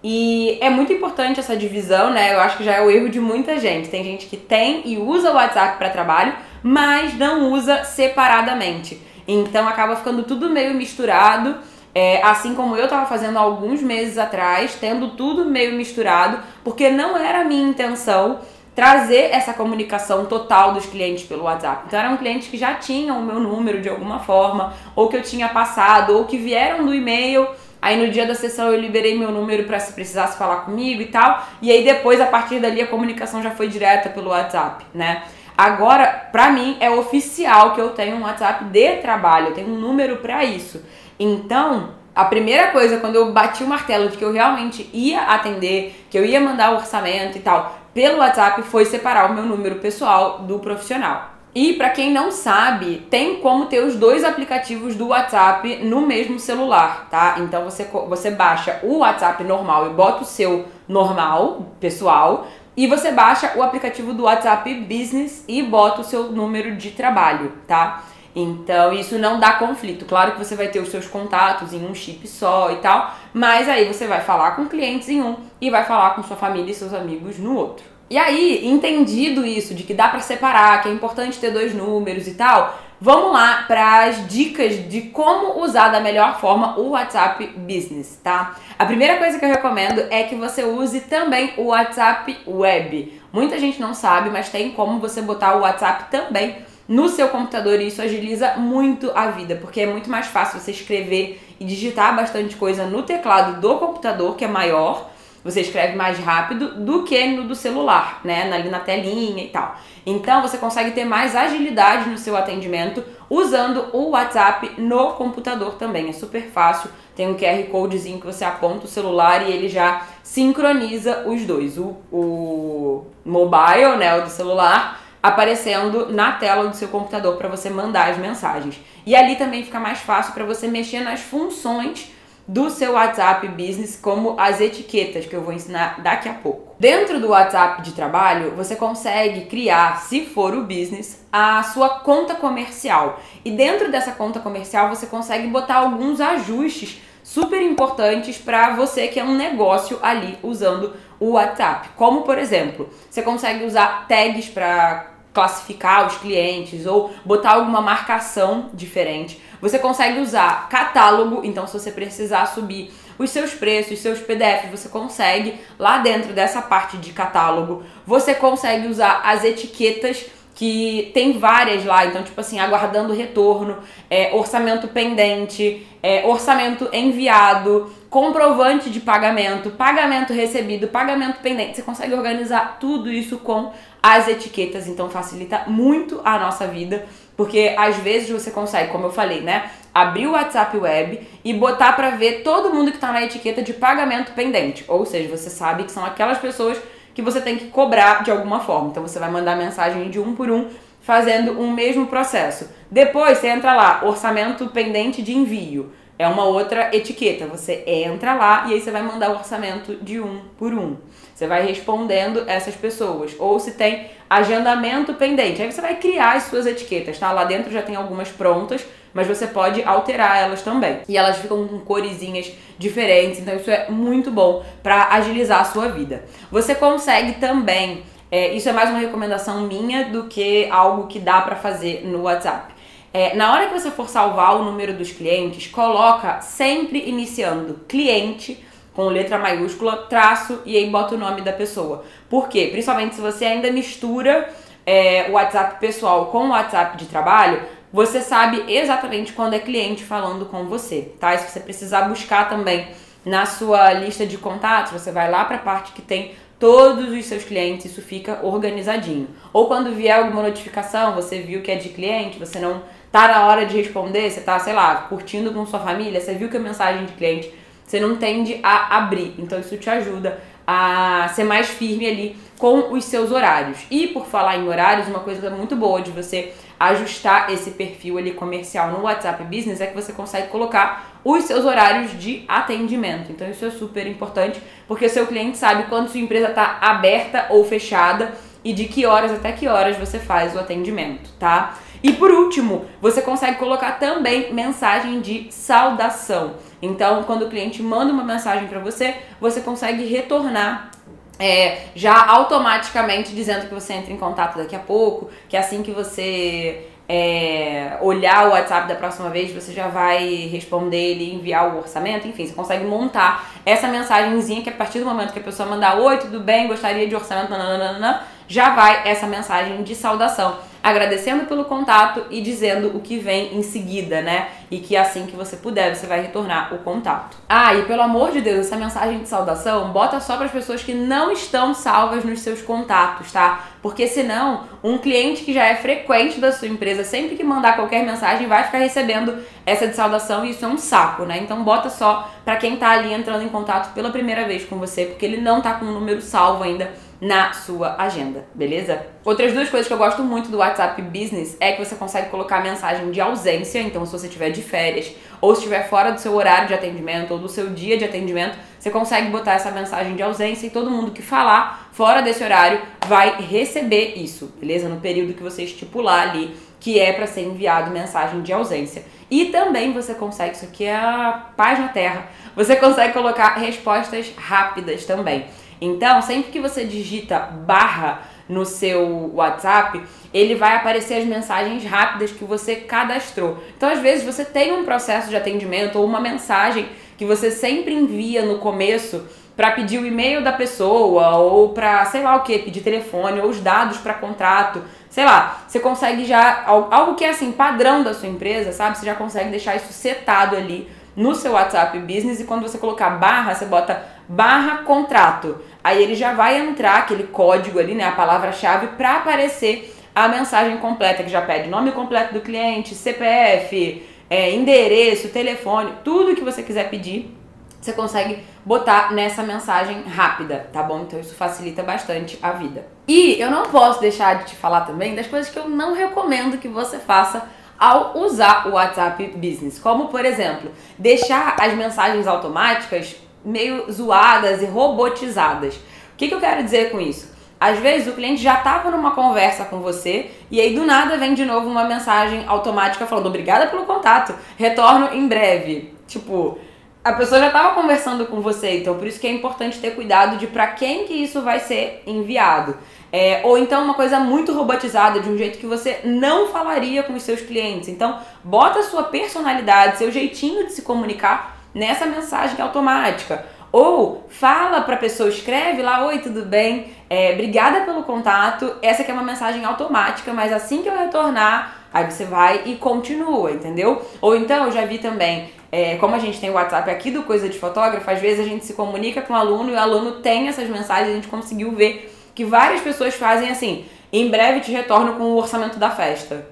E 0.04 0.58
é 0.62 0.70
muito 0.70 0.94
importante 0.94 1.40
essa 1.40 1.56
divisão, 1.58 2.12
né? 2.12 2.34
Eu 2.34 2.40
acho 2.40 2.58
que 2.58 2.64
já 2.64 2.74
é 2.74 2.82
o 2.82 2.90
erro 2.90 3.10
de 3.10 3.20
muita 3.20 3.60
gente. 3.60 3.90
Tem 3.90 4.04
gente 4.04 4.28
que 4.28 4.38
tem 4.38 4.82
e 4.86 4.98
usa 4.98 5.32
o 5.32 5.36
WhatsApp 5.36 5.78
para 5.78 5.90
trabalho, 5.90 6.34
mas 6.64 7.18
não 7.18 7.52
usa 7.52 7.84
separadamente. 7.84 9.02
Então 9.28 9.68
acaba 9.68 9.96
ficando 9.96 10.24
tudo 10.24 10.50
meio 10.50 10.74
misturado. 10.74 11.58
É, 11.94 12.24
assim 12.24 12.54
como 12.54 12.78
eu 12.78 12.86
estava 12.86 13.06
fazendo 13.08 13.38
alguns 13.38 13.82
meses 13.82 14.18
atrás, 14.18 14.78
tendo 14.80 15.10
tudo 15.10 15.44
meio 15.44 15.74
misturado, 15.74 16.40
porque 16.64 16.90
não 16.90 17.18
era 17.18 17.42
a 17.42 17.44
minha 17.44 17.68
intenção 17.68 18.40
trazer 18.76 19.32
essa 19.34 19.54
comunicação 19.54 20.26
total 20.26 20.72
dos 20.72 20.86
clientes 20.86 21.26
pelo 21.26 21.44
WhatsApp. 21.44 21.84
Então 21.88 22.00
eram 22.00 22.16
clientes 22.16 22.48
que 22.48 22.58
já 22.58 22.76
tinham 22.76 23.20
o 23.20 23.24
meu 23.24 23.40
número 23.40 23.82
de 23.82 23.90
alguma 23.90 24.20
forma, 24.20 24.74
ou 24.96 25.10
que 25.10 25.18
eu 25.18 25.22
tinha 25.22 25.50
passado, 25.50 26.16
ou 26.16 26.26
que 26.26 26.38
vieram 26.38 26.86
do 26.86 26.94
e-mail 26.94 27.46
Aí 27.82 27.98
no 27.98 28.12
dia 28.12 28.26
da 28.26 28.36
sessão 28.36 28.72
eu 28.72 28.80
liberei 28.80 29.18
meu 29.18 29.32
número 29.32 29.64
para 29.64 29.80
se 29.80 29.94
precisasse 29.94 30.38
falar 30.38 30.58
comigo 30.58 31.02
e 31.02 31.08
tal. 31.08 31.46
E 31.62 31.72
aí 31.72 31.84
depois, 31.84 32.20
a 32.20 32.26
partir 32.26 32.60
dali, 32.60 32.82
a 32.82 32.88
comunicação 32.88 33.42
já 33.42 33.52
foi 33.52 33.68
direta 33.68 34.10
pelo 34.10 34.30
WhatsApp, 34.30 34.86
né? 34.94 35.24
Agora, 35.58 36.30
pra 36.32 36.50
mim, 36.50 36.78
é 36.80 36.90
oficial 36.90 37.74
que 37.74 37.82
eu 37.82 37.90
tenho 37.90 38.16
um 38.16 38.24
WhatsApp 38.24 38.66
de 38.66 38.96
trabalho, 38.98 39.48
eu 39.48 39.54
tenho 39.54 39.68
um 39.68 39.80
número 39.80 40.18
para 40.18 40.44
isso. 40.44 40.82
Então, 41.20 41.90
a 42.16 42.26
primeira 42.26 42.72
coisa, 42.72 42.98
quando 42.98 43.16
eu 43.16 43.32
bati 43.32 43.64
o 43.64 43.68
martelo 43.68 44.10
de 44.10 44.18
que 44.18 44.24
eu 44.24 44.32
realmente 44.32 44.90
ia 44.94 45.22
atender, 45.22 46.06
que 46.10 46.18
eu 46.18 46.26
ia 46.26 46.40
mandar 46.40 46.72
o 46.72 46.76
orçamento 46.78 47.38
e 47.38 47.42
tal, 47.42 47.78
pelo 47.94 48.20
WhatsApp, 48.20 48.62
foi 48.64 48.86
separar 48.86 49.30
o 49.30 49.34
meu 49.34 49.44
número 49.44 49.76
pessoal 49.76 50.40
do 50.40 50.60
profissional. 50.60 51.39
E 51.54 51.74
para 51.74 51.90
quem 51.90 52.12
não 52.12 52.32
sabe, 52.32 53.08
tem 53.10 53.38
como 53.42 53.66
ter 53.66 53.84
os 53.84 53.96
dois 53.96 54.24
aplicativos 54.24 54.96
do 54.96 55.08
WhatsApp 55.08 55.78
no 55.84 56.02
mesmo 56.02 56.40
celular, 56.40 57.08
tá? 57.10 57.38
Então 57.40 57.66
você, 57.66 57.86
você 57.86 58.30
baixa 58.30 58.80
o 58.84 59.00
WhatsApp 59.00 59.44
normal 59.44 59.88
e 59.88 59.94
bota 59.94 60.22
o 60.22 60.26
seu 60.26 60.68
normal, 60.88 61.74
pessoal, 61.80 62.48
e 62.78 62.86
você 62.86 63.12
baixa 63.12 63.54
o 63.56 63.64
aplicativo 63.64 64.14
do 64.14 64.24
WhatsApp 64.24 64.74
Business 64.82 65.44
e 65.48 65.64
bota 65.64 66.02
o 66.02 66.04
seu 66.04 66.32
número 66.32 66.76
de 66.76 66.92
trabalho, 66.92 67.52
tá? 67.68 68.04
Então 68.36 68.94
isso 68.94 69.18
não 69.18 69.40
dá 69.40 69.54
conflito. 69.54 70.06
Claro 70.06 70.34
que 70.34 70.38
você 70.38 70.56
vai 70.56 70.68
ter 70.68 70.80
os 70.80 70.90
seus 70.90 71.08
contatos 71.08 71.74
em 71.74 71.84
um 71.84 71.96
chip 71.96 72.28
só 72.28 72.72
e 72.72 72.76
tal, 72.76 73.12
mas 73.34 73.68
aí 73.68 73.92
você 73.92 74.06
vai 74.06 74.22
falar 74.22 74.52
com 74.52 74.68
clientes 74.68 75.10
em 75.10 75.22
um 75.22 75.36
e 75.60 75.72
vai 75.72 75.84
falar 75.84 76.12
com 76.12 76.22
sua 76.22 76.38
família 76.38 76.72
e 76.72 76.76
seus 76.76 76.94
amigos 76.94 77.40
no 77.40 77.56
outro. 77.56 77.84
E 78.10 78.18
aí, 78.18 78.68
entendido 78.68 79.46
isso, 79.46 79.76
de 79.76 79.84
que 79.84 79.94
dá 79.94 80.08
para 80.08 80.20
separar, 80.20 80.82
que 80.82 80.90
é 80.90 80.92
importante 80.92 81.38
ter 81.38 81.52
dois 81.52 81.76
números 81.76 82.28
e 82.28 82.34
tal, 82.34 82.80
vamos 83.00 83.32
lá 83.32 83.66
para 83.68 84.06
as 84.06 84.28
dicas 84.28 84.90
de 84.90 85.02
como 85.02 85.62
usar 85.64 85.90
da 85.90 86.00
melhor 86.00 86.40
forma 86.40 86.80
o 86.80 86.90
WhatsApp 86.90 87.46
Business, 87.56 88.20
tá? 88.24 88.56
A 88.80 88.86
primeira 88.86 89.18
coisa 89.18 89.38
que 89.38 89.46
eu 89.46 89.50
recomendo 89.50 90.04
é 90.10 90.24
que 90.24 90.34
você 90.34 90.64
use 90.64 91.02
também 91.02 91.54
o 91.58 91.66
WhatsApp 91.66 92.36
Web. 92.48 93.22
Muita 93.32 93.60
gente 93.60 93.80
não 93.80 93.94
sabe, 93.94 94.32
mas 94.32 94.50
tem 94.50 94.72
como 94.72 95.00
você 95.00 95.22
botar 95.22 95.56
o 95.56 95.62
WhatsApp 95.62 96.06
também 96.10 96.58
no 96.88 97.08
seu 97.08 97.28
computador 97.28 97.80
e 97.80 97.88
isso 97.88 98.02
agiliza 98.02 98.56
muito 98.58 99.12
a 99.14 99.28
vida, 99.28 99.56
porque 99.56 99.82
é 99.82 99.86
muito 99.86 100.10
mais 100.10 100.26
fácil 100.26 100.60
você 100.60 100.72
escrever 100.72 101.40
e 101.60 101.64
digitar 101.64 102.16
bastante 102.16 102.56
coisa 102.56 102.86
no 102.88 103.04
teclado 103.04 103.62
do 103.62 103.78
computador, 103.78 104.36
que 104.36 104.44
é 104.44 104.48
maior, 104.48 105.12
você 105.44 105.62
escreve 105.62 105.96
mais 105.96 106.20
rápido 106.20 106.84
do 106.84 107.04
que 107.04 107.28
no 107.28 107.44
do 107.44 107.56
celular, 107.56 108.22
né? 108.24 108.52
Ali 108.52 108.70
na 108.70 108.80
telinha 108.80 109.44
e 109.44 109.48
tal. 109.48 109.76
Então 110.06 110.42
você 110.42 110.58
consegue 110.58 110.92
ter 110.92 111.06
mais 111.06 111.36
agilidade 111.36 112.10
no 112.10 112.18
seu 112.18 112.36
atendimento 112.36 113.04
usando 113.30 113.88
o 113.94 114.10
WhatsApp 114.10 114.72
no 114.78 115.14
computador 115.14 115.76
também. 115.76 116.10
É 116.10 116.14
super 116.14 116.50
fácil. 116.50 116.90
Tem 117.16 117.28
um 117.28 117.36
QR 117.36 117.64
Codezinho 117.72 118.20
que 118.20 118.26
você 118.26 118.44
aponta 118.44 118.86
o 118.86 118.90
celular 118.90 119.48
e 119.48 119.52
ele 119.52 119.70
já 119.70 120.06
sincroniza 120.24 121.24
os 121.26 121.46
dois. 121.46 121.78
O, 121.78 121.96
o 122.12 123.08
mobile, 123.26 123.98
né? 123.98 124.18
O 124.18 124.24
do 124.24 124.30
celular 124.30 125.00
aparecendo 125.22 126.12
na 126.12 126.32
tela 126.34 126.68
do 126.68 126.76
seu 126.76 126.88
computador 126.88 127.36
para 127.36 127.50
você 127.50 127.70
mandar 127.70 128.10
as 128.10 128.18
mensagens. 128.18 128.80
E 129.06 129.16
ali 129.16 129.36
também 129.36 129.64
fica 129.64 129.80
mais 129.80 130.00
fácil 130.00 130.34
para 130.34 130.46
você 130.46 130.68
mexer 130.68 131.02
nas 131.02 131.20
funções 131.20 132.12
do 132.50 132.68
seu 132.72 132.94
WhatsApp 132.94 133.48
Business, 133.50 133.96
como 133.96 134.34
as 134.36 134.60
etiquetas 134.60 135.28
que 135.28 135.36
eu 135.36 135.44
vou 135.44 135.54
ensinar 135.54 136.02
daqui 136.02 136.28
a 136.28 136.34
pouco. 136.34 136.76
Dentro 136.80 137.20
do 137.20 137.30
WhatsApp 137.30 137.84
de 137.84 137.92
trabalho, 137.92 138.56
você 138.56 138.76
consegue 138.76 139.46
criar, 139.46 140.02
se 140.02 140.26
for 140.26 140.56
o 140.56 140.64
business, 140.64 141.24
a 141.32 141.62
sua 141.62 142.00
conta 142.00 142.34
comercial. 142.34 143.22
E 143.46 143.52
dentro 143.52 143.92
dessa 143.92 144.14
conta 144.14 144.40
comercial, 144.40 144.90
você 144.90 145.06
consegue 145.06 145.48
botar 145.48 145.76
alguns 145.76 146.20
ajustes 146.20 147.00
super 147.24 147.62
importantes 147.62 148.40
para 148.40 148.76
você 148.76 149.08
que 149.08 149.20
é 149.20 149.24
um 149.24 149.36
negócio 149.36 150.00
ali 150.02 150.40
usando 150.42 150.96
o 151.20 151.34
WhatsApp. 151.34 151.90
Como, 151.96 152.24
por 152.24 152.40
exemplo, 152.40 152.90
você 153.08 153.22
consegue 153.22 153.64
usar 153.64 154.08
tags 154.08 154.50
para 154.50 155.19
classificar 155.34 156.08
os 156.08 156.18
clientes 156.18 156.86
ou 156.86 157.12
botar 157.24 157.54
alguma 157.54 157.82
marcação 157.82 158.70
diferente. 158.74 159.40
Você 159.62 159.78
consegue 159.78 160.20
usar 160.20 160.68
catálogo, 160.70 161.42
então 161.44 161.68
se 161.68 161.74
você 161.74 161.92
precisar 161.92 162.46
subir 162.48 162.92
os 163.18 163.30
seus 163.30 163.54
preços, 163.54 163.94
os 163.94 164.00
seus 164.00 164.20
PDFs, 164.20 164.72
você 164.72 164.90
consegue 164.90 165.60
lá 165.78 165.98
dentro 165.98 166.34
dessa 166.34 166.62
parte 166.62 166.98
de 166.98 167.12
catálogo. 167.12 167.84
Você 168.08 168.34
consegue 168.34 168.88
usar 168.88 169.22
as 169.24 169.44
etiquetas 169.44 170.26
que 170.56 171.12
tem 171.14 171.40
várias 171.40 171.86
lá, 171.86 172.06
então, 172.06 172.22
tipo 172.22 172.40
assim, 172.42 172.60
aguardando 172.60 173.14
retorno, 173.14 173.78
é, 174.10 174.34
orçamento 174.34 174.90
pendente, 174.90 175.88
é, 176.04 176.26
orçamento 176.26 176.90
enviado, 176.92 177.90
comprovante 178.10 178.90
de 178.90 179.00
pagamento, 179.00 179.70
pagamento 179.72 180.34
recebido, 180.34 180.88
pagamento 180.88 181.40
pendente. 181.42 181.76
Você 181.76 181.84
consegue 181.84 182.14
organizar 182.14 182.78
tudo 182.80 183.12
isso 183.12 183.38
com 183.38 183.72
as 184.02 184.28
etiquetas, 184.28 184.88
então 184.88 185.10
facilita 185.10 185.64
muito 185.68 186.20
a 186.24 186.40
nossa 186.40 186.66
vida, 186.66 187.06
porque 187.38 187.76
às 187.78 187.98
vezes 187.98 188.30
você 188.30 188.50
consegue, 188.50 188.92
como 188.92 189.06
eu 189.06 189.12
falei, 189.12 189.42
né, 189.42 189.70
abrir 189.94 190.28
o 190.28 190.32
WhatsApp 190.32 190.76
Web 190.76 191.28
e 191.44 191.54
botar 191.54 191.94
para 191.94 192.12
ver 192.12 192.42
todo 192.42 192.74
mundo 192.74 192.92
que 192.92 192.98
tá 192.98 193.12
na 193.12 193.24
etiqueta 193.24 193.62
de 193.62 193.74
pagamento 193.74 194.32
pendente, 194.34 194.84
ou 194.88 195.06
seja, 195.06 195.30
você 195.30 195.50
sabe 195.50 195.84
que 195.84 195.92
são 195.92 196.04
aquelas 196.04 196.38
pessoas 196.38 196.80
que 197.14 197.22
você 197.22 197.42
tem 197.42 197.58
que 197.58 197.68
cobrar 197.68 198.24
de 198.24 198.32
alguma 198.32 198.62
forma. 198.62 198.90
Então 198.90 199.04
você 199.04 199.20
vai 199.20 199.30
mandar 199.30 199.56
mensagem 199.58 200.10
de 200.10 200.20
um 200.20 200.34
por 200.36 200.50
um 200.50 200.70
fazendo 201.02 201.60
um 201.60 201.72
mesmo 201.72 202.08
processo. 202.08 202.70
Depois 202.90 203.38
você 203.38 203.48
entra 203.48 203.74
lá, 203.74 204.02
orçamento 204.04 204.68
pendente 204.68 205.22
de 205.22 205.36
envio. 205.36 205.92
É 206.20 206.28
uma 206.28 206.44
outra 206.44 206.94
etiqueta. 206.94 207.48
Você 207.48 207.82
entra 207.88 208.34
lá 208.34 208.66
e 208.68 208.74
aí 208.74 208.82
você 208.82 208.92
vai 208.92 209.02
mandar 209.02 209.30
o 209.32 209.36
orçamento 209.36 209.96
de 210.02 210.20
um 210.20 210.42
por 210.58 210.74
um. 210.74 210.98
Você 211.34 211.48
vai 211.48 211.66
respondendo 211.66 212.44
essas 212.46 212.76
pessoas. 212.76 213.34
Ou 213.40 213.58
se 213.58 213.72
tem 213.72 214.08
agendamento 214.30 215.14
pendente. 215.14 215.62
Aí 215.62 215.72
você 215.72 215.80
vai 215.80 215.96
criar 215.96 216.36
as 216.36 216.44
suas 216.44 216.66
etiquetas, 216.66 217.18
tá? 217.18 217.32
Lá 217.32 217.46
dentro 217.46 217.72
já 217.72 217.82
tem 217.82 217.96
algumas 217.96 218.28
prontas, 218.28 218.86
mas 219.14 219.28
você 219.28 219.48
pode 219.48 219.82
alterar 219.82 220.38
elas 220.38 220.62
também. 220.62 221.00
E 221.08 221.18
elas 221.18 221.38
ficam 221.38 221.66
com 221.66 221.80
coresinhas 221.80 222.52
diferentes, 222.78 223.40
então 223.40 223.56
isso 223.56 223.72
é 223.72 223.90
muito 223.90 224.30
bom 224.30 224.62
para 224.84 225.14
agilizar 225.14 225.62
a 225.62 225.66
sua 225.66 225.88
vida. 225.88 226.26
Você 226.52 226.76
consegue 226.76 227.40
também, 227.40 228.04
é, 228.30 228.54
isso 228.54 228.68
é 228.68 228.74
mais 228.74 228.90
uma 228.90 229.00
recomendação 229.00 229.62
minha 229.62 230.10
do 230.10 230.26
que 230.26 230.68
algo 230.70 231.08
que 231.08 231.18
dá 231.18 231.40
para 231.42 231.56
fazer 231.56 232.06
no 232.06 232.24
WhatsApp. 232.24 232.74
É, 233.14 233.36
na 233.36 233.52
hora 233.52 233.68
que 233.68 233.74
você 233.74 233.90
for 233.90 234.08
salvar 234.08 234.56
o 234.56 234.64
número 234.64 234.94
dos 234.94 235.12
clientes, 235.12 235.68
coloca 235.68 236.42
sempre 236.42 237.10
iniciando 237.10 237.82
cliente 237.88 238.64
com 238.94 239.08
letra 239.08 239.38
maiúscula, 239.38 240.06
traço 240.10 240.62
e 240.66 240.76
aí 240.78 240.90
bota 240.90 241.16
o 241.16 241.18
nome 241.18 241.42
da 241.42 241.54
pessoa. 241.54 242.04
Por 242.30 242.50
quê? 242.50 242.68
Principalmente 242.72 243.16
se 243.16 243.22
você 243.22 243.46
ainda 243.46 243.72
mistura 243.72 244.50
é, 244.86 245.28
o 245.30 245.34
WhatsApp 245.34 245.80
pessoal 245.80 246.28
com 246.28 246.48
o 246.48 246.50
WhatsApp 246.50 246.98
de 246.98 247.06
trabalho, 247.06 247.62
você 247.92 248.22
sabe 248.22 248.64
exatamente 248.68 249.34
quando 249.34 249.54
é 249.54 249.60
cliente 249.60 250.04
falando 250.04 250.46
com 250.46 250.66
você, 250.66 251.14
tá? 251.20 251.34
E 251.34 251.40
se 251.40 251.50
você 251.50 251.60
precisar 251.60 252.04
buscar 252.04 252.48
também 252.48 252.88
na 253.26 253.46
sua 253.46 253.92
lista 253.94 254.26
de 254.26 254.38
contatos, 254.38 254.92
você 254.92 255.12
vai 255.12 255.30
lá 255.30 255.46
para 255.46 255.56
a 255.56 255.60
parte 255.60 255.94
que 255.94 256.02
tem 256.02 256.34
todos 256.60 257.12
os 257.12 257.26
seus 257.26 257.44
clientes, 257.44 257.86
isso 257.86 258.02
fica 258.02 258.40
organizadinho. 258.44 259.30
Ou 259.54 259.68
quando 259.68 259.96
vier 259.96 260.20
alguma 260.20 260.44
notificação, 260.44 261.16
você 261.16 261.40
viu 261.40 261.62
que 261.62 261.72
é 261.72 261.76
de 261.76 261.90
cliente, 261.90 262.38
você 262.38 262.60
não 262.60 262.84
tá 263.12 263.28
na 263.28 263.46
hora 263.46 263.66
de 263.66 263.78
responder, 263.78 264.30
você 264.30 264.42
tá, 264.42 264.60
sei 264.60 264.74
lá, 264.74 264.96
curtindo 265.10 265.54
com 265.54 265.66
sua 265.66 265.80
família, 265.80 266.20
você 266.20 266.34
viu 266.34 266.50
que 266.50 266.58
é 266.58 266.60
mensagem 266.60 267.06
de 267.06 267.14
cliente, 267.14 267.54
você 267.86 268.00
não 268.00 268.18
tende 268.18 268.60
a 268.62 268.98
abrir. 268.98 269.34
Então 269.38 269.60
isso 269.60 269.78
te 269.78 269.90
ajuda 269.90 270.40
a 270.66 271.28
ser 271.30 271.44
mais 271.44 271.68
firme 271.68 272.06
ali 272.06 272.38
com 272.60 272.94
os 272.94 273.04
seus 273.06 273.32
horários. 273.32 273.80
E 273.90 274.08
por 274.08 274.28
falar 274.28 274.58
em 274.58 274.68
horários, 274.68 275.08
uma 275.08 275.22
coisa 275.22 275.50
muito 275.50 275.76
boa 275.76 276.00
de 276.02 276.12
você 276.12 276.54
ajustar 276.80 277.52
esse 277.52 277.72
perfil 277.72 278.20
ali 278.20 278.32
comercial 278.32 278.92
no 278.92 279.02
WhatsApp 279.02 279.44
Business 279.44 279.82
é 279.82 279.88
que 279.88 279.96
você 279.96 280.14
consegue 280.14 280.50
colocar 280.50 281.20
os 281.26 281.44
seus 281.46 281.66
horários 281.66 282.18
de 282.20 282.46
atendimento. 282.48 283.32
Então 283.32 283.50
isso 283.50 283.66
é 283.66 283.72
super 283.72 284.06
importante, 284.06 284.62
porque 284.88 285.10
seu 285.10 285.26
cliente 285.26 285.58
sabe 285.58 285.84
quando 285.90 286.10
sua 286.10 286.20
empresa 286.20 286.50
está 286.50 286.78
aberta 286.80 287.48
ou 287.50 287.66
fechada 287.66 288.34
e 288.64 288.72
de 288.72 288.86
que 288.86 289.06
horas 289.06 289.32
até 289.32 289.52
que 289.52 289.68
horas 289.68 289.98
você 289.98 290.20
faz 290.20 290.56
o 290.56 290.60
atendimento, 290.60 291.32
tá? 291.40 291.78
E 292.02 292.14
por 292.14 292.32
último, 292.32 292.86
você 293.02 293.22
consegue 293.22 293.58
colocar 293.58 293.94
também 293.94 294.54
mensagem 294.54 295.20
de 295.20 295.48
saudação. 295.52 296.56
Então, 296.82 297.24
quando 297.24 297.44
o 297.44 297.50
cliente 297.50 297.84
manda 297.84 298.12
uma 298.14 298.24
mensagem 298.24 298.68
para 298.68 298.80
você, 298.80 299.16
você 299.40 299.62
consegue 299.62 300.06
retornar 300.06 300.92
é, 301.38 301.84
já 301.96 302.26
automaticamente 302.28 303.34
dizendo 303.34 303.68
que 303.68 303.74
você 303.74 303.94
entra 303.94 304.12
em 304.12 304.18
contato 304.18 304.58
daqui 304.58 304.76
a 304.76 304.80
pouco, 304.80 305.30
que 305.48 305.56
assim 305.56 305.82
que 305.82 305.92
você 305.92 306.86
é, 307.08 307.98
olhar 308.02 308.48
o 308.48 308.52
WhatsApp 308.52 308.88
da 308.88 308.96
próxima 308.96 309.30
vez, 309.30 309.52
você 309.52 309.74
já 309.74 309.88
vai 309.88 310.48
responder 310.52 311.12
ele, 311.12 311.34
enviar 311.34 311.74
o 311.74 311.80
orçamento, 311.80 312.28
enfim, 312.28 312.46
você 312.46 312.54
consegue 312.54 312.86
montar 312.86 313.50
essa 313.66 313.88
mensagenzinha 313.88 314.62
que 314.62 314.70
a 314.70 314.74
partir 314.74 315.00
do 315.00 315.06
momento 315.06 315.34
que 315.34 315.40
a 315.40 315.44
pessoa 315.44 315.68
mandar 315.68 315.98
oi, 315.98 316.18
tudo 316.18 316.42
bem, 316.42 316.68
gostaria 316.68 317.08
de 317.08 317.16
orçamento, 317.16 317.50
nananana, 317.50 318.24
já 318.48 318.76
vai 318.76 319.08
essa 319.08 319.26
mensagem 319.26 319.82
de 319.82 319.96
saudação 319.96 320.69
agradecendo 320.82 321.46
pelo 321.46 321.66
contato 321.66 322.26
e 322.30 322.42
dizendo 322.42 322.96
o 322.96 323.00
que 323.00 323.18
vem 323.18 323.58
em 323.58 323.62
seguida, 323.62 324.22
né? 324.22 324.50
E 324.72 324.80
que 324.80 324.96
assim 324.96 325.26
que 325.26 325.36
você 325.36 325.58
puder, 325.58 325.96
você 325.96 326.08
vai 326.08 326.22
retornar 326.22 326.74
o 326.74 326.80
contato. 326.80 327.38
Ah, 327.48 327.74
e 327.76 327.84
pelo 327.84 328.02
amor 328.02 328.32
de 328.32 328.42
Deus, 328.42 328.60
essa 328.60 328.76
mensagem 328.76 329.20
de 329.20 329.28
saudação 329.28 329.92
bota 329.92 330.20
só 330.20 330.38
para 330.38 330.46
as 330.46 330.52
pessoas 330.52 330.84
que 330.84 330.94
não 330.94 331.32
estão 331.32 331.74
salvas 331.74 332.24
nos 332.24 332.40
seus 332.40 332.62
contatos, 332.62 333.32
tá? 333.32 333.68
Porque 333.82 334.08
senão, 334.08 334.64
um 334.84 334.98
cliente 334.98 335.44
que 335.44 335.54
já 335.54 335.66
é 335.66 335.76
frequente 335.76 336.40
da 336.40 336.52
sua 336.52 336.68
empresa, 336.68 337.04
sempre 337.04 337.36
que 337.36 337.44
mandar 337.44 337.76
qualquer 337.76 338.06
mensagem, 338.06 338.48
vai 338.48 338.64
ficar 338.64 338.80
recebendo 338.80 339.38
essa 339.66 339.88
de 339.88 339.96
saudação 339.96 340.46
e 340.46 340.52
isso 340.52 340.66
é 340.66 340.68
um 340.68 340.78
saco, 340.78 341.24
né? 341.24 341.38
Então 341.38 341.64
bota 341.64 341.90
só 341.90 342.30
para 342.44 342.58
quem 342.58 342.78
tá 342.78 342.90
ali 342.92 343.14
entrando 343.14 343.44
em 343.44 343.50
contato 343.50 343.94
pela 343.94 344.10
primeira 344.10 344.46
vez 344.46 344.66
com 344.66 344.78
você, 344.78 345.06
porque 345.06 345.26
ele 345.26 345.38
não 345.42 345.62
tá 345.62 345.74
com 345.74 345.86
o 345.86 345.92
número 345.92 346.22
salvo 346.22 346.64
ainda 346.64 346.92
na 347.22 347.52
sua 347.52 347.96
agenda, 347.98 348.46
beleza? 348.54 349.06
Outras 349.26 349.52
duas 349.52 349.70
coisas 349.70 349.88
que 349.88 349.94
eu 349.94 349.98
gosto 349.98 350.24
muito 350.24 350.50
do 350.50 350.58
WhatsApp 350.58 351.02
Business 351.02 351.58
é 351.60 351.74
que 351.74 351.84
você 351.84 351.96
consegue 351.96 352.30
colocar 352.30 352.62
mensagem 352.64 353.12
de 353.12 353.20
ausência, 353.20 353.80
então 353.80 354.06
se 354.06 354.12
você 354.12 354.28
estiver 354.28 354.52
de 354.52 354.62
férias 354.62 355.12
ou 355.42 355.52
estiver 355.52 355.90
fora 355.90 356.12
do 356.12 356.20
seu 356.20 356.34
horário 356.34 356.68
de 356.68 356.74
atendimento 356.74 357.32
ou 357.32 357.40
do 357.40 357.50
seu 357.50 357.70
dia 357.72 357.98
de 357.98 358.06
atendimento, 358.06 358.58
você 358.80 358.90
consegue 358.90 359.30
botar 359.30 359.54
essa 359.54 359.72
mensagem 359.72 360.16
de 360.16 360.24
ausência 360.24 360.68
e 360.68 360.70
todo 360.70 360.90
mundo 360.90 361.12
que 361.12 361.22
falar 361.22 361.90
fora 361.92 362.22
desse 362.22 362.44
horário 362.44 362.82
vai 363.06 363.42
receber 363.42 364.14
isso, 364.16 364.54
beleza? 364.60 364.88
No 364.88 365.02
período 365.02 365.34
que 365.34 365.44
você 365.44 365.64
estipular 365.64 366.30
ali 366.30 366.56
que 366.80 367.00
é 367.00 367.12
para 367.12 367.28
ser 367.28 367.42
enviado 367.42 367.92
mensagem 367.92 368.42
de 368.42 368.54
ausência. 368.54 369.04
E 369.30 369.46
também 369.46 369.92
você 369.92 370.14
consegue, 370.14 370.56
isso 370.56 370.66
aqui 370.66 370.86
é 370.86 370.96
a 370.96 371.48
paz 371.56 371.78
na 371.78 371.90
terra, 371.90 372.30
você 372.56 372.76
consegue 372.78 373.14
colocar 373.14 373.56
respostas 373.56 374.34
rápidas 374.38 375.06
também. 375.06 375.46
Então, 375.82 376.22
sempre 376.22 376.52
que 376.52 376.60
você 376.60 376.84
digita 376.84 377.40
barra 377.40 378.22
no 378.48 378.66
seu 378.66 379.32
WhatsApp, 379.34 380.02
ele 380.34 380.56
vai 380.56 380.76
aparecer 380.76 381.16
as 381.16 381.26
mensagens 381.26 381.84
rápidas 381.86 382.32
que 382.32 382.44
você 382.44 382.76
cadastrou. 382.76 383.58
Então, 383.78 383.90
às 383.90 384.00
vezes, 384.00 384.26
você 384.26 384.44
tem 384.44 384.74
um 384.74 384.84
processo 384.84 385.30
de 385.30 385.36
atendimento 385.36 385.98
ou 386.00 386.06
uma 386.06 386.20
mensagem 386.20 386.88
que 387.18 387.26
você 387.26 387.52
sempre 387.52 387.94
envia 387.94 388.44
no 388.44 388.60
começo 388.60 389.26
para 389.56 389.72
pedir 389.72 390.00
o 390.00 390.06
e-mail 390.06 390.42
da 390.42 390.54
pessoa 390.54 391.36
ou 391.36 391.70
para, 391.74 392.06
sei 392.06 392.24
lá 392.24 392.38
o 392.38 392.44
que, 392.44 392.60
pedir 392.60 392.80
telefone 392.80 393.42
ou 393.42 393.50
os 393.50 393.60
dados 393.60 393.98
para 393.98 394.14
contrato, 394.14 394.82
sei 395.10 395.26
lá, 395.26 395.64
você 395.68 395.82
consegue 395.82 396.24
já 396.24 396.64
algo 396.66 397.16
que 397.16 397.26
é 397.26 397.32
assim 397.32 397.52
padrão 397.52 398.02
da 398.02 398.14
sua 398.14 398.30
empresa, 398.30 398.72
sabe? 398.72 398.98
Você 398.98 399.06
já 399.06 399.16
consegue 399.16 399.50
deixar 399.50 399.76
isso 399.76 399.92
setado 399.92 400.56
ali 400.56 400.90
no 401.14 401.36
seu 401.36 401.52
WhatsApp 401.52 402.00
Business 402.00 402.40
e 402.40 402.46
quando 402.46 402.62
você 402.62 402.78
colocar 402.78 403.10
barra, 403.10 403.54
você 403.54 403.66
bota 403.66 404.02
barra 404.30 404.84
contrato. 404.84 405.58
Aí 405.84 406.02
ele 406.04 406.14
já 406.14 406.34
vai 406.34 406.60
entrar 406.60 407.00
aquele 407.00 407.24
código 407.24 407.80
ali, 407.80 407.96
né, 407.96 408.06
a 408.06 408.12
palavra-chave 408.12 408.88
para 408.96 409.18
aparecer 409.18 409.96
a 410.14 410.28
mensagem 410.28 410.78
completa 410.78 411.24
que 411.24 411.30
já 411.30 411.42
pede 411.42 411.68
nome 411.68 411.92
completo 411.92 412.34
do 412.34 412.42
cliente, 412.42 412.94
CPF, 412.94 414.06
é, 414.30 414.52
endereço, 414.52 415.30
telefone, 415.30 415.94
tudo 416.04 416.36
que 416.36 416.44
você 416.44 416.62
quiser 416.62 416.90
pedir, 416.90 417.36
você 417.82 417.94
consegue 417.94 418.44
botar 418.64 419.14
nessa 419.14 419.42
mensagem 419.42 420.04
rápida, 420.04 420.68
tá 420.72 420.84
bom? 420.84 421.02
Então 421.02 421.20
isso 421.20 421.34
facilita 421.34 421.82
bastante 421.82 422.38
a 422.42 422.52
vida. 422.52 422.86
E 423.08 423.40
eu 423.40 423.50
não 423.50 423.64
posso 423.64 424.02
deixar 424.02 424.40
de 424.40 424.50
te 424.50 424.56
falar 424.56 424.82
também 424.82 425.16
das 425.16 425.28
coisas 425.28 425.52
que 425.52 425.58
eu 425.58 425.68
não 425.68 425.96
recomendo 425.96 426.58
que 426.58 426.68
você 426.68 427.00
faça 427.00 427.48
ao 427.80 428.18
usar 428.18 428.68
o 428.68 428.74
WhatsApp 428.74 429.26
Business, 429.38 429.80
como 429.80 430.10
por 430.10 430.26
exemplo, 430.26 430.70
deixar 430.98 431.56
as 431.58 431.74
mensagens 431.74 432.28
automáticas 432.28 433.16
meio 433.44 433.92
zoadas 433.92 434.62
e 434.62 434.66
robotizadas. 434.66 435.76
O 435.76 436.18
que, 436.18 436.28
que 436.28 436.34
eu 436.34 436.40
quero 436.40 436.64
dizer 436.64 436.92
com 436.92 437.00
isso? 437.00 437.30
Às 437.60 437.78
vezes 437.80 438.08
o 438.08 438.16
cliente 438.16 438.42
já 438.42 438.56
estava 438.56 438.90
numa 438.90 439.12
conversa 439.12 439.66
com 439.66 439.80
você 439.80 440.32
e 440.50 440.62
aí 440.62 440.74
do 440.74 440.86
nada 440.86 441.18
vem 441.18 441.34
de 441.34 441.44
novo 441.44 441.70
uma 441.70 441.84
mensagem 441.84 442.46
automática 442.48 443.06
falando 443.06 443.26
obrigada 443.26 443.68
pelo 443.68 443.86
contato, 443.86 444.34
retorno 444.58 445.10
em 445.14 445.28
breve. 445.28 445.94
Tipo, 446.08 446.58
a 447.04 447.14
pessoa 447.14 447.40
já 447.42 447.48
estava 447.48 447.76
conversando 447.76 448.26
com 448.28 448.40
você, 448.40 448.78
então 448.78 448.96
por 448.96 449.06
isso 449.08 449.20
que 449.20 449.28
é 449.28 449.32
importante 449.32 449.80
ter 449.80 449.92
cuidado 449.92 450.38
de 450.38 450.48
para 450.48 450.68
quem 450.68 451.06
que 451.06 451.14
isso 451.14 451.42
vai 451.42 451.60
ser 451.60 452.02
enviado. 452.08 452.78
É, 453.12 453.42
ou 453.44 453.58
então 453.58 453.84
uma 453.84 453.94
coisa 453.94 454.20
muito 454.20 454.54
robotizada, 454.54 455.20
de 455.20 455.30
um 455.30 455.38
jeito 455.38 455.58
que 455.58 455.66
você 455.66 456.00
não 456.04 456.48
falaria 456.48 457.04
com 457.04 457.14
os 457.14 457.24
seus 457.24 457.42
clientes. 457.42 457.90
Então, 457.90 458.20
bota 458.44 458.80
a 458.80 458.84
sua 458.84 459.04
personalidade, 459.04 459.98
seu 459.98 460.12
jeitinho 460.12 460.66
de 460.66 460.74
se 460.74 460.84
comunicar 460.84 461.59
nessa 461.74 462.06
mensagem 462.06 462.60
automática. 462.60 463.46
Ou 463.72 464.26
fala 464.30 464.82
pra 464.82 464.98
pessoa, 464.98 465.30
escreve 465.30 465.82
lá, 465.82 466.06
oi, 466.06 466.20
tudo 466.20 466.44
bem? 466.44 466.92
É, 467.10 467.34
obrigada 467.34 467.82
pelo 467.82 468.04
contato. 468.04 468.76
Essa 468.82 469.04
aqui 469.04 469.12
é 469.12 469.14
uma 469.14 469.24
mensagem 469.24 469.64
automática, 469.64 470.34
mas 470.34 470.52
assim 470.52 470.82
que 470.82 470.90
eu 470.90 470.98
retornar, 470.98 471.76
aí 471.94 472.10
você 472.10 472.26
vai 472.26 472.64
e 472.66 472.76
continua, 472.76 473.52
entendeu? 473.52 474.04
Ou 474.22 474.36
então 474.36 474.66
eu 474.66 474.72
já 474.72 474.86
vi 474.86 474.98
também, 474.98 475.52
é, 475.72 475.98
como 475.98 476.16
a 476.16 476.20
gente 476.20 476.40
tem 476.40 476.50
o 476.50 476.54
WhatsApp 476.54 476.90
aqui 476.90 477.12
do 477.12 477.22
Coisa 477.24 477.48
de 477.48 477.60
Fotógrafo, 477.60 478.10
às 478.10 478.20
vezes 478.20 478.40
a 478.40 478.50
gente 478.50 478.66
se 478.66 478.74
comunica 478.74 479.22
com 479.22 479.34
o 479.34 479.36
aluno 479.36 479.70
e 479.72 479.76
o 479.76 479.80
aluno 479.80 480.14
tem 480.14 480.48
essas 480.48 480.68
mensagens, 480.68 481.10
a 481.10 481.16
gente 481.16 481.28
conseguiu 481.28 481.72
ver 481.72 482.12
que 482.34 482.44
várias 482.44 482.82
pessoas 482.82 483.14
fazem 483.14 483.52
assim, 483.52 483.86
em 484.12 484.30
breve 484.30 484.62
te 484.62 484.72
retorno 484.72 485.14
com 485.14 485.24
o 485.24 485.36
orçamento 485.36 485.78
da 485.78 485.92
festa. 485.92 486.48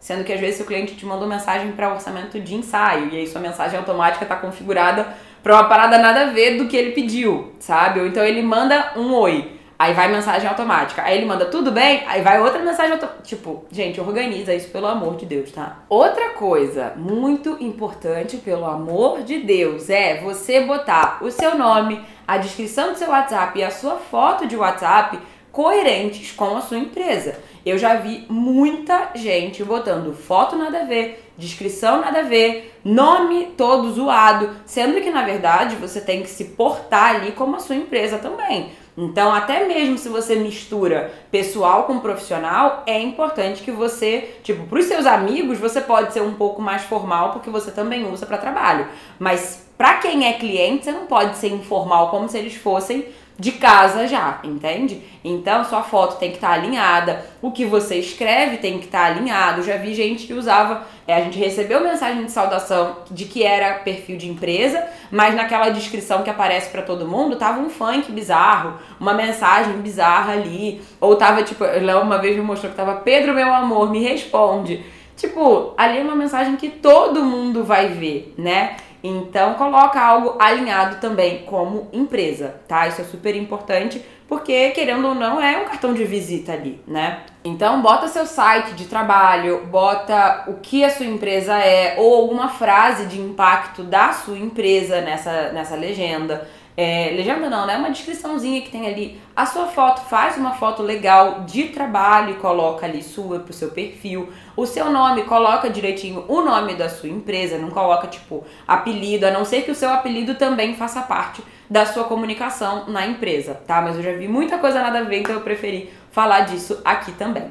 Sendo 0.00 0.24
que 0.24 0.32
às 0.32 0.40
vezes 0.40 0.60
o 0.60 0.64
cliente 0.64 0.94
te 0.94 1.04
mandou 1.04 1.26
mensagem 1.26 1.72
para 1.72 1.92
orçamento 1.92 2.40
de 2.40 2.54
ensaio 2.54 3.10
e 3.12 3.16
aí 3.16 3.26
sua 3.26 3.40
mensagem 3.40 3.78
automática 3.78 4.24
está 4.24 4.36
configurada 4.36 5.06
para 5.42 5.54
uma 5.54 5.64
parada 5.64 5.98
nada 5.98 6.22
a 6.22 6.26
ver 6.26 6.56
do 6.56 6.68
que 6.68 6.76
ele 6.76 6.92
pediu, 6.92 7.52
sabe? 7.58 8.00
Ou 8.00 8.06
então 8.06 8.24
ele 8.24 8.42
manda 8.42 8.92
um 8.96 9.12
oi. 9.14 9.58
Aí 9.78 9.94
vai 9.94 10.08
mensagem 10.08 10.48
automática. 10.48 11.02
Aí 11.02 11.16
ele 11.16 11.26
manda 11.26 11.46
tudo 11.46 11.70
bem, 11.70 12.02
aí 12.08 12.20
vai 12.20 12.40
outra 12.40 12.60
mensagem 12.60 12.92
automática. 12.92 13.22
Tipo, 13.22 13.64
gente, 13.70 14.00
organiza 14.00 14.52
isso 14.52 14.70
pelo 14.70 14.86
amor 14.86 15.14
de 15.16 15.24
Deus, 15.24 15.52
tá? 15.52 15.84
Outra 15.88 16.30
coisa 16.30 16.94
muito 16.96 17.56
importante, 17.60 18.38
pelo 18.38 18.64
amor 18.64 19.22
de 19.22 19.38
Deus, 19.38 19.88
é 19.88 20.20
você 20.20 20.62
botar 20.62 21.18
o 21.22 21.30
seu 21.30 21.56
nome, 21.56 22.04
a 22.26 22.38
descrição 22.38 22.92
do 22.92 22.98
seu 22.98 23.08
WhatsApp 23.08 23.56
e 23.56 23.62
a 23.62 23.70
sua 23.70 23.96
foto 23.96 24.48
de 24.48 24.56
WhatsApp 24.56 25.16
coerentes 25.52 26.32
com 26.32 26.56
a 26.56 26.60
sua 26.60 26.78
empresa. 26.78 27.38
Eu 27.68 27.76
já 27.76 27.96
vi 27.96 28.24
muita 28.30 29.10
gente 29.14 29.62
botando 29.62 30.14
foto 30.14 30.56
nada 30.56 30.80
a 30.80 30.84
ver, 30.84 31.30
descrição 31.36 32.00
nada 32.00 32.20
a 32.20 32.22
ver, 32.22 32.74
nome 32.82 33.52
todo 33.58 33.92
zoado, 33.92 34.48
sendo 34.64 35.00
que 35.02 35.10
na 35.10 35.22
verdade 35.22 35.76
você 35.76 36.00
tem 36.00 36.22
que 36.22 36.30
se 36.30 36.46
portar 36.46 37.16
ali 37.16 37.32
como 37.32 37.56
a 37.56 37.58
sua 37.58 37.76
empresa 37.76 38.16
também. 38.16 38.70
Então, 38.96 39.32
até 39.32 39.66
mesmo 39.66 39.98
se 39.98 40.08
você 40.08 40.34
mistura 40.34 41.12
pessoal 41.30 41.84
com 41.84 42.00
profissional, 42.00 42.82
é 42.86 42.98
importante 42.98 43.62
que 43.62 43.70
você, 43.70 44.36
tipo, 44.42 44.66
para 44.66 44.78
os 44.78 44.86
seus 44.86 45.04
amigos, 45.04 45.58
você 45.58 45.80
pode 45.80 46.12
ser 46.12 46.22
um 46.22 46.34
pouco 46.34 46.60
mais 46.62 46.82
formal 46.82 47.32
porque 47.32 47.50
você 47.50 47.70
também 47.70 48.10
usa 48.10 48.24
para 48.24 48.38
trabalho. 48.38 48.88
Mas 49.18 49.68
para 49.76 49.98
quem 49.98 50.26
é 50.26 50.32
cliente, 50.32 50.86
você 50.86 50.90
não 50.90 51.06
pode 51.06 51.36
ser 51.36 51.52
informal 51.52 52.10
como 52.10 52.28
se 52.28 52.38
eles 52.38 52.56
fossem 52.56 53.06
de 53.38 53.52
casa 53.52 54.08
já, 54.08 54.40
entende? 54.42 55.00
Então 55.22 55.64
sua 55.64 55.82
foto 55.82 56.18
tem 56.18 56.30
que 56.30 56.36
estar 56.38 56.48
tá 56.48 56.54
alinhada, 56.54 57.24
o 57.40 57.52
que 57.52 57.64
você 57.64 57.96
escreve 57.96 58.56
tem 58.56 58.78
que 58.78 58.86
estar 58.86 58.98
tá 58.98 59.06
alinhado. 59.06 59.62
Já 59.62 59.76
vi 59.76 59.94
gente 59.94 60.26
que 60.26 60.34
usava, 60.34 60.82
é, 61.06 61.14
a 61.14 61.20
gente 61.20 61.38
recebeu 61.38 61.80
mensagem 61.80 62.24
de 62.24 62.32
saudação 62.32 62.96
de 63.10 63.26
que 63.26 63.44
era 63.44 63.74
perfil 63.74 64.16
de 64.16 64.28
empresa, 64.28 64.84
mas 65.10 65.36
naquela 65.36 65.68
descrição 65.68 66.24
que 66.24 66.30
aparece 66.30 66.70
para 66.70 66.82
todo 66.82 67.06
mundo 67.06 67.36
tava 67.36 67.60
um 67.60 67.70
funk 67.70 68.10
bizarro, 68.10 68.78
uma 68.98 69.14
mensagem 69.14 69.74
bizarra 69.74 70.32
ali, 70.32 70.80
ou 71.00 71.14
tava 71.14 71.44
tipo, 71.44 71.62
Léo 71.62 72.00
uma 72.00 72.18
vez 72.18 72.34
me 72.34 72.42
mostrou 72.42 72.70
que 72.70 72.76
tava 72.76 72.96
Pedro 72.96 73.34
meu 73.34 73.54
amor, 73.54 73.90
me 73.90 74.02
responde. 74.02 74.84
Tipo, 75.18 75.74
ali 75.76 75.98
é 75.98 76.02
uma 76.02 76.14
mensagem 76.14 76.54
que 76.54 76.68
todo 76.68 77.24
mundo 77.24 77.64
vai 77.64 77.88
ver, 77.88 78.32
né? 78.38 78.76
Então 79.08 79.54
coloca 79.54 80.00
algo 80.00 80.36
alinhado 80.38 80.96
também 81.00 81.44
como 81.44 81.88
empresa, 81.92 82.60
tá? 82.68 82.86
Isso 82.86 83.00
é 83.00 83.04
super 83.04 83.34
importante 83.34 84.04
porque 84.28 84.70
querendo 84.70 85.08
ou 85.08 85.14
não 85.14 85.40
é 85.40 85.56
um 85.56 85.64
cartão 85.64 85.94
de 85.94 86.04
visita 86.04 86.52
ali, 86.52 86.82
né? 86.86 87.20
Então 87.42 87.80
bota 87.80 88.08
seu 88.08 88.26
site 88.26 88.74
de 88.74 88.84
trabalho, 88.84 89.64
bota 89.66 90.44
o 90.48 90.54
que 90.54 90.84
a 90.84 90.90
sua 90.90 91.06
empresa 91.06 91.56
é 91.56 91.96
ou 91.98 92.14
alguma 92.14 92.50
frase 92.50 93.06
de 93.06 93.18
impacto 93.18 93.82
da 93.82 94.12
sua 94.12 94.36
empresa 94.36 95.00
nessa, 95.00 95.50
nessa 95.52 95.74
legenda. 95.74 96.46
É, 96.80 97.10
legenda 97.10 97.50
não, 97.50 97.66
né? 97.66 97.76
Uma 97.76 97.90
descriçãozinha 97.90 98.60
que 98.62 98.70
tem 98.70 98.86
ali 98.86 99.20
a 99.34 99.44
sua 99.44 99.66
foto, 99.66 100.02
faz 100.02 100.36
uma 100.36 100.52
foto 100.52 100.80
legal 100.80 101.40
de 101.40 101.70
trabalho 101.70 102.30
e 102.30 102.34
coloca 102.34 102.86
ali 102.86 103.02
sua 103.02 103.40
pro 103.40 103.52
seu 103.52 103.72
perfil. 103.72 104.28
O 104.56 104.64
seu 104.64 104.88
nome, 104.88 105.24
coloca 105.24 105.68
direitinho 105.68 106.24
o 106.28 106.40
nome 106.40 106.76
da 106.76 106.88
sua 106.88 107.08
empresa, 107.08 107.58
não 107.58 107.70
coloca 107.70 108.06
tipo 108.06 108.44
apelido, 108.64 109.26
a 109.26 109.32
não 109.32 109.44
ser 109.44 109.62
que 109.62 109.72
o 109.72 109.74
seu 109.74 109.90
apelido 109.90 110.36
também 110.36 110.76
faça 110.76 111.02
parte 111.02 111.42
da 111.68 111.84
sua 111.84 112.04
comunicação 112.04 112.84
na 112.86 113.04
empresa, 113.04 113.60
tá? 113.66 113.82
Mas 113.82 113.96
eu 113.96 114.02
já 114.04 114.12
vi 114.12 114.28
muita 114.28 114.56
coisa 114.58 114.80
nada 114.80 115.00
a 115.00 115.02
ver, 115.02 115.18
então 115.18 115.34
eu 115.34 115.40
preferi 115.40 115.92
falar 116.12 116.42
disso 116.42 116.80
aqui 116.84 117.10
também. 117.10 117.50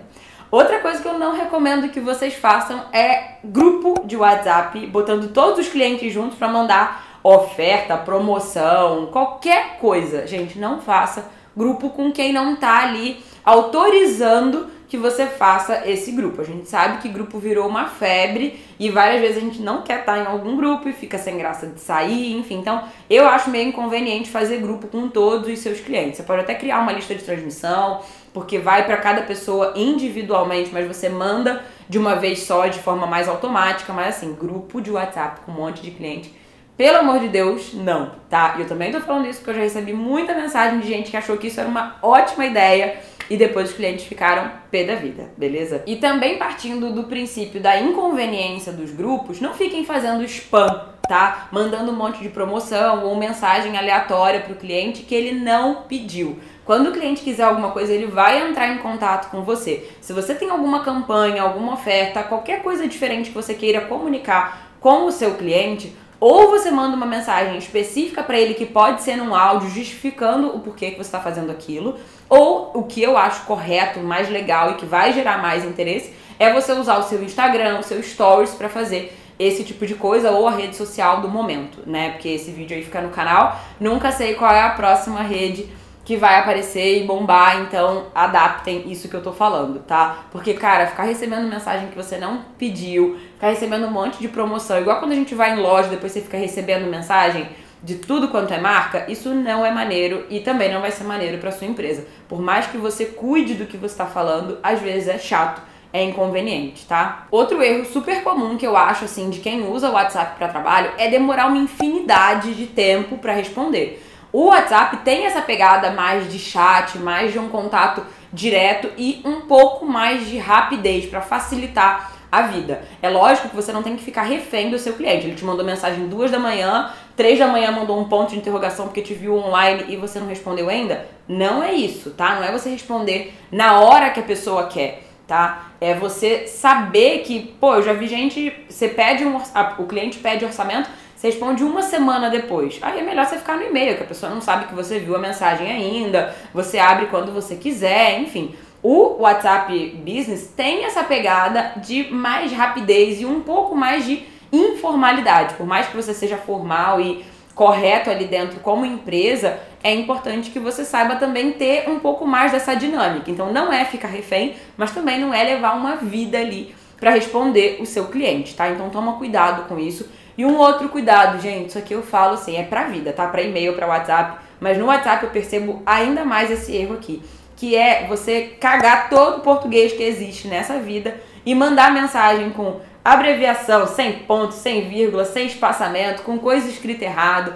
Outra 0.50 0.80
coisa 0.80 1.02
que 1.02 1.08
eu 1.08 1.20
não 1.20 1.36
recomendo 1.36 1.90
que 1.90 2.00
vocês 2.00 2.34
façam 2.34 2.86
é 2.94 3.40
grupo 3.44 4.06
de 4.06 4.16
WhatsApp, 4.16 4.88
botando 4.88 5.34
todos 5.34 5.60
os 5.60 5.68
clientes 5.68 6.14
juntos 6.14 6.38
para 6.38 6.48
mandar 6.48 7.07
oferta, 7.24 7.98
promoção, 7.98 9.08
qualquer 9.08 9.78
coisa. 9.80 10.26
Gente, 10.28 10.58
não 10.58 10.82
faça 10.82 11.30
grupo 11.56 11.90
com 11.90 12.12
quem 12.12 12.32
não 12.32 12.56
tá 12.56 12.84
ali 12.84 13.24
autorizando 13.44 14.68
que 14.88 14.98
você 14.98 15.26
faça 15.26 15.84
esse 15.86 16.12
grupo. 16.12 16.42
A 16.42 16.46
gente 16.46 16.70
sabe 16.70 17.00
que 17.02 17.10
grupo 17.10 17.40
virou 17.40 17.68
uma 17.68 17.88
febre 17.88 18.60
e 18.80 18.90
várias 18.90 19.20
vezes 19.20 19.38
a 19.38 19.42
gente 19.42 19.62
não 19.62 19.82
quer 19.82 20.00
estar 20.00 20.14
tá 20.14 20.20
em 20.20 20.26
algum 20.26 20.56
grupo 20.56 20.88
e 20.88 20.94
fica 20.94 21.18
sem 21.18 21.38
graça 21.38 21.68
de 21.68 21.80
sair, 21.80 22.38
enfim. 22.38 22.60
Então, 22.60 22.84
eu 23.10 23.28
acho 23.28 23.50
meio 23.50 23.68
inconveniente 23.68 24.30
fazer 24.30 24.58
grupo 24.58 24.88
com 24.88 25.10
todos 25.10 25.50
os 25.50 25.60
seus 25.60 25.80
clientes. 25.82 26.18
Você 26.18 26.24
pode 26.24 26.42
até 26.42 26.56
criar 26.56 26.80
uma 26.80 26.94
lista 26.94 27.14
de 27.14 27.24
transmissão, 27.24 28.02
porque 28.34 28.60
vai 28.60 28.86
para 28.86 28.98
cada 28.98 29.24
pessoa 29.24 29.74
individualmente, 29.76 30.70
mas 30.72 30.88
você 30.88 31.10
manda 31.10 31.64
de 31.90 31.98
uma 31.98 32.16
vez 32.16 32.44
só, 32.44 32.68
de 32.68 32.80
forma 32.80 33.06
mais 33.06 33.28
automática, 33.28 33.92
mas 33.92 34.16
assim, 34.16 34.34
grupo 34.34 34.80
de 34.82 34.92
WhatsApp 34.92 35.42
com 35.46 35.52
um 35.52 35.56
monte 35.56 35.82
de 35.82 35.92
cliente 35.92 36.34
pelo 36.78 37.00
amor 37.00 37.20
de 37.20 37.28
Deus, 37.28 37.74
não, 37.74 38.12
tá? 38.30 38.56
E 38.58 38.62
eu 38.62 38.68
também 38.68 38.92
tô 38.92 39.02
falando 39.02 39.28
isso 39.28 39.40
porque 39.40 39.50
eu 39.50 39.56
já 39.56 39.62
recebi 39.62 39.94
muita 39.94 40.36
mensagem 40.36 40.80
de 40.80 40.88
gente 40.88 41.10
que 41.10 41.18
achou 41.18 41.36
que 41.36 41.48
isso 41.48 41.60
era 41.60 41.68
uma 41.68 41.96
ótima 42.04 42.46
ideia 42.46 43.00
e 43.30 43.36
depois 43.36 43.70
os 43.70 43.76
clientes 43.76 44.06
ficaram 44.06 44.52
pé 44.70 44.84
da 44.84 44.96
vida, 44.96 45.32
beleza? 45.36 45.84
E 45.88 45.96
também 45.96 46.38
partindo 46.38 46.94
do 46.94 47.06
princípio 47.06 47.60
da 47.60 47.80
inconveniência 47.80 48.72
dos 48.72 48.92
grupos, 48.92 49.42
não 49.42 49.54
fiquem 49.54 49.84
fazendo 49.84 50.24
spam, 50.26 50.86
tá? 51.08 51.48
Mandando 51.52 51.92
um 51.92 51.96
monte 51.96 52.20
de 52.20 52.30
promoção 52.30 53.06
ou 53.06 53.16
mensagem 53.16 53.76
aleatória 53.76 54.42
pro 54.42 54.56
cliente 54.56 55.02
que 55.02 55.16
ele 55.16 55.32
não 55.40 55.84
pediu. 55.84 56.40
Quando 56.64 56.90
o 56.90 56.92
cliente 56.92 57.24
quiser 57.24 57.44
alguma 57.44 57.72
coisa, 57.72 57.92
ele 57.92 58.08
vai 58.08 58.48
entrar 58.48 58.68
em 58.68 58.78
contato 58.78 59.32
com 59.32 59.42
você. 59.42 59.90
Se 60.00 60.14
você 60.14 60.36
tem 60.36 60.50
alguma 60.50 60.84
campanha, 60.84 61.42
alguma 61.42 61.74
oferta, 61.74 62.24
qualquer 62.24 62.62
coisa 62.62 62.88
diferente 62.88 63.30
que 63.30 63.36
você 63.36 63.54
queira 63.54 63.82
comunicar 63.82 64.68
com 64.80 65.06
o 65.06 65.12
seu 65.12 65.36
cliente, 65.36 65.96
ou 66.20 66.50
você 66.50 66.72
manda 66.72 66.96
uma 66.96 67.06
mensagem 67.06 67.58
específica 67.58 68.24
para 68.24 68.40
ele 68.40 68.54
que 68.54 68.66
pode 68.66 69.02
ser 69.02 69.16
num 69.16 69.36
áudio 69.36 69.70
justificando 69.70 70.56
o 70.56 70.60
porquê 70.60 70.92
que 70.92 70.98
você 70.98 71.08
está 71.08 71.20
fazendo 71.20 71.52
aquilo, 71.52 71.96
ou 72.30 72.72
o 72.74 72.84
que 72.84 73.02
eu 73.02 73.18
acho 73.18 73.46
correto, 73.46 74.00
mais 74.00 74.30
legal 74.30 74.72
e 74.72 74.76
que 74.76 74.86
vai 74.86 75.14
gerar 75.14 75.38
mais 75.42 75.64
interesse 75.64 76.14
é 76.40 76.52
você 76.54 76.72
usar 76.74 76.98
o 76.98 77.04
seu 77.04 77.24
Instagram, 77.24 77.80
o 77.80 77.84
seu 77.84 78.02
Stories 78.02 78.52
para 78.52 78.70
fazer 78.70 79.16
esse 79.40 79.64
tipo 79.64 79.86
de 79.86 79.96
coisa 79.96 80.32
ou 80.32 80.48
a 80.48 80.52
rede 80.52 80.76
social 80.76 81.22
do 81.22 81.30
momento, 81.30 81.80
né? 81.86 82.12
Porque 82.12 82.30
esse 82.30 82.50
vídeo 82.52 82.76
aí 82.76 82.84
fica 82.84 83.02
no 83.02 83.10
canal, 83.10 83.60
nunca 83.80 84.12
sei 84.12 84.34
qual 84.34 84.52
é 84.52 84.62
a 84.62 84.70
próxima 84.72 85.22
rede 85.22 85.70
que 86.08 86.16
vai 86.16 86.40
aparecer 86.40 87.04
e 87.04 87.06
bombar, 87.06 87.64
então 87.64 88.06
adaptem 88.16 88.90
isso 88.90 89.10
que 89.10 89.14
eu 89.14 89.22
tô 89.22 89.34
falando, 89.34 89.80
tá? 89.80 90.24
Porque, 90.32 90.54
cara, 90.54 90.88
ficar 90.88 91.04
recebendo 91.04 91.50
mensagem 91.50 91.90
que 91.90 91.98
você 91.98 92.18
não 92.18 92.46
pediu, 92.58 93.18
ficar 93.34 93.50
recebendo 93.50 93.88
um 93.88 93.92
monte 93.92 94.18
de 94.18 94.30
promoção, 94.30 94.80
igual 94.80 95.00
quando 95.00 95.12
a 95.12 95.16
gente 95.16 95.36
vai 95.36 95.52
em 95.52 95.62
loja, 95.62 95.90
depois 95.90 96.14
você 96.14 96.22
fica 96.22 96.38
recebendo 96.38 96.90
mensagem 96.90 97.50
de 97.84 97.96
tudo 97.96 98.30
quanto 98.30 98.54
é 98.54 98.58
marca, 98.58 99.04
isso 99.12 99.36
não 99.36 99.66
é 99.66 99.70
maneiro 99.70 100.26
e 100.30 100.40
também 100.40 100.74
não 100.74 100.80
vai 100.80 100.92
ser 100.92 101.04
maneiro 101.04 101.40
para 101.40 101.52
sua 101.52 101.68
empresa. 101.68 102.08
Por 102.30 102.42
mais 102.42 102.68
que 102.68 102.78
você 102.78 103.04
cuide 103.04 103.56
do 103.56 103.66
que 103.66 103.76
você 103.76 103.88
está 103.88 104.06
falando, 104.06 104.60
às 104.64 104.80
vezes 104.80 105.10
é 105.10 105.18
chato, 105.18 105.62
é 105.92 106.02
inconveniente, 106.02 106.86
tá? 106.86 107.28
Outro 107.30 107.62
erro 107.62 107.84
super 107.84 108.24
comum 108.24 108.56
que 108.56 108.66
eu 108.66 108.78
acho 108.78 109.04
assim 109.04 109.30
de 109.30 109.40
quem 109.40 109.68
usa 109.68 109.90
o 109.90 109.94
WhatsApp 109.94 110.38
para 110.38 110.48
trabalho 110.48 110.90
é 110.98 111.10
demorar 111.10 111.48
uma 111.48 111.58
infinidade 111.58 112.54
de 112.54 112.68
tempo 112.68 113.18
para 113.18 113.34
responder. 113.34 114.02
O 114.32 114.46
WhatsApp 114.48 114.98
tem 114.98 115.26
essa 115.26 115.42
pegada 115.42 115.92
mais 115.92 116.32
de 116.32 116.38
chat, 116.38 116.98
mais 116.98 117.32
de 117.32 117.40
um 117.40 117.50
contato 117.50 118.04
direto 118.32 118.90
e 118.98 119.22
um 119.24 119.42
pouco 119.42 119.86
mais 119.86 120.28
de 120.28 120.38
rapidez 120.38 121.06
para 121.06 121.22
facilitar 121.22 122.12
a 122.32 122.42
vida. 122.44 122.84
É 123.02 123.10
lógico 123.10 123.50
que 123.50 123.56
você 123.56 123.72
não 123.72 123.82
tem 123.82 123.96
que 123.96 124.04
ficar 124.04 124.24
refém 124.24 124.70
do 124.70 124.78
seu 124.78 124.94
cliente. 124.94 125.26
Ele 125.26 125.36
te 125.36 125.46
mandou 125.46 125.66
mensagem 125.66 126.08
duas 126.08 126.30
da 126.30 126.40
manhã, 126.40 126.92
três 127.16 127.40
da 127.40 127.48
manhã 127.48 127.72
mandou 127.72 128.00
um 128.00 128.06
ponto 128.06 128.32
de 128.32 128.38
interrogação 128.38 128.86
porque 128.86 129.02
te 129.02 129.14
viu 129.14 129.36
online 129.38 129.86
e 129.88 129.96
você 129.96 130.20
não 130.20 130.28
respondeu 130.28 130.70
ainda. 130.70 131.08
Não 131.28 131.64
é 131.64 131.74
isso, 131.74 132.12
tá? 132.12 132.36
Não 132.36 132.44
é 132.44 132.52
você 132.52 132.70
responder 132.70 133.34
na 133.52 133.80
hora 133.80 134.10
que 134.10 134.20
a 134.20 134.24
pessoa 134.24 134.68
quer, 134.68 135.04
tá? 135.26 135.68
É 135.80 135.94
você 135.94 136.48
saber 136.48 137.20
que, 137.20 137.56
pô, 137.60 137.76
eu 137.76 137.84
já 137.84 137.94
vi 137.94 138.08
gente, 138.08 138.54
você 138.70 138.90
pede 138.90 139.26
um, 139.26 139.40
o 139.78 139.86
cliente 139.86 140.20
pede 140.20 140.44
orçamento, 140.44 140.90
você 141.18 141.28
responde 141.30 141.64
uma 141.64 141.82
semana 141.82 142.30
depois. 142.30 142.78
Aí 142.80 143.00
é 143.00 143.02
melhor 143.02 143.26
você 143.26 143.38
ficar 143.38 143.58
no 143.58 143.64
e-mail, 143.64 143.98
que 143.98 144.04
a 144.04 144.08
pessoa 144.08 144.32
não 144.32 144.40
sabe 144.40 144.68
que 144.68 144.76
você 144.76 145.00
viu 145.00 145.16
a 145.16 145.20
mensagem 145.20 145.68
ainda, 145.68 146.36
você 146.54 146.78
abre 146.78 147.08
quando 147.08 147.34
você 147.34 147.56
quiser, 147.56 148.22
enfim. 148.22 148.54
O 148.84 149.24
WhatsApp 149.24 150.00
Business 150.06 150.54
tem 150.56 150.86
essa 150.86 151.04
pegada 151.04 151.74
de 151.78 152.14
mais 152.14 152.52
rapidez 152.52 153.20
e 153.20 153.26
um 153.26 153.42
pouco 153.42 153.76
mais 153.76 154.06
de 154.06 154.24
informalidade. 154.54 155.56
Por 155.56 155.66
mais 155.66 155.88
que 155.88 155.96
você 155.96 156.14
seja 156.14 156.38
formal 156.38 157.02
e 157.02 157.26
correto 157.56 158.12
ali 158.12 158.26
dentro 158.26 158.60
como 158.60 158.86
empresa, 158.86 159.60
é 159.84 159.92
importante 159.92 160.52
que 160.52 160.60
você 160.60 160.86
saiba 160.86 161.16
também 161.16 161.54
ter 161.54 161.90
um 161.90 161.98
pouco 161.98 162.28
mais 162.28 162.52
dessa 162.52 162.76
dinâmica. 162.76 163.32
Então 163.32 163.52
não 163.52 163.74
é 163.74 163.84
ficar 163.86 164.10
refém, 164.10 164.56
mas 164.78 164.92
também 164.92 165.20
não 165.20 165.34
é 165.34 165.44
levar 165.44 165.76
uma 165.76 165.96
vida 165.96 166.38
ali 166.38 166.76
para 167.00 167.10
responder 167.10 167.78
o 167.82 167.86
seu 167.88 168.08
cliente, 168.08 168.56
tá? 168.56 168.70
Então 168.70 168.92
toma 168.92 169.14
cuidado 169.14 169.68
com 169.68 169.80
isso. 169.80 170.08
E 170.38 170.46
um 170.46 170.58
outro 170.58 170.88
cuidado, 170.89 171.41
gente, 171.41 171.70
isso 171.70 171.77
aqui 171.79 171.94
eu 171.94 172.03
falo 172.03 172.36
assim, 172.36 172.58
é 172.58 172.63
pra 172.63 172.84
vida, 172.84 173.12
tá? 173.12 173.27
Para 173.27 173.41
e-mail, 173.41 173.74
para 173.74 173.88
WhatsApp, 173.88 174.39
mas 174.60 174.77
no 174.77 174.86
WhatsApp 174.86 175.24
eu 175.24 175.32
percebo 175.32 175.82
ainda 175.86 176.24
mais 176.24 176.51
esse 176.51 176.75
erro 176.75 176.94
aqui, 176.94 177.24
que 177.56 177.75
é 177.75 178.06
você 178.08 178.56
cagar 178.60 179.10
todo 179.10 179.38
o 179.38 179.41
português 179.41 179.94
que 179.94 180.03
existe 180.03 180.48
nessa 180.48 180.77
vida 180.79 181.20
e 181.44 181.56
mandar 181.56 181.91
mensagem 181.91 182.51
com 182.51 182.79
abreviação, 183.03 183.88
sem 183.88 184.20
ponto, 184.20 184.53
sem 184.53 184.88
vírgula, 184.88 185.25
sem 185.25 185.48
espaçamento, 185.48 186.22
com 186.22 186.38
coisa 186.38 186.70
escrita 186.70 187.06
errado. 187.06 187.53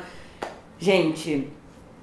Gente, 0.79 1.47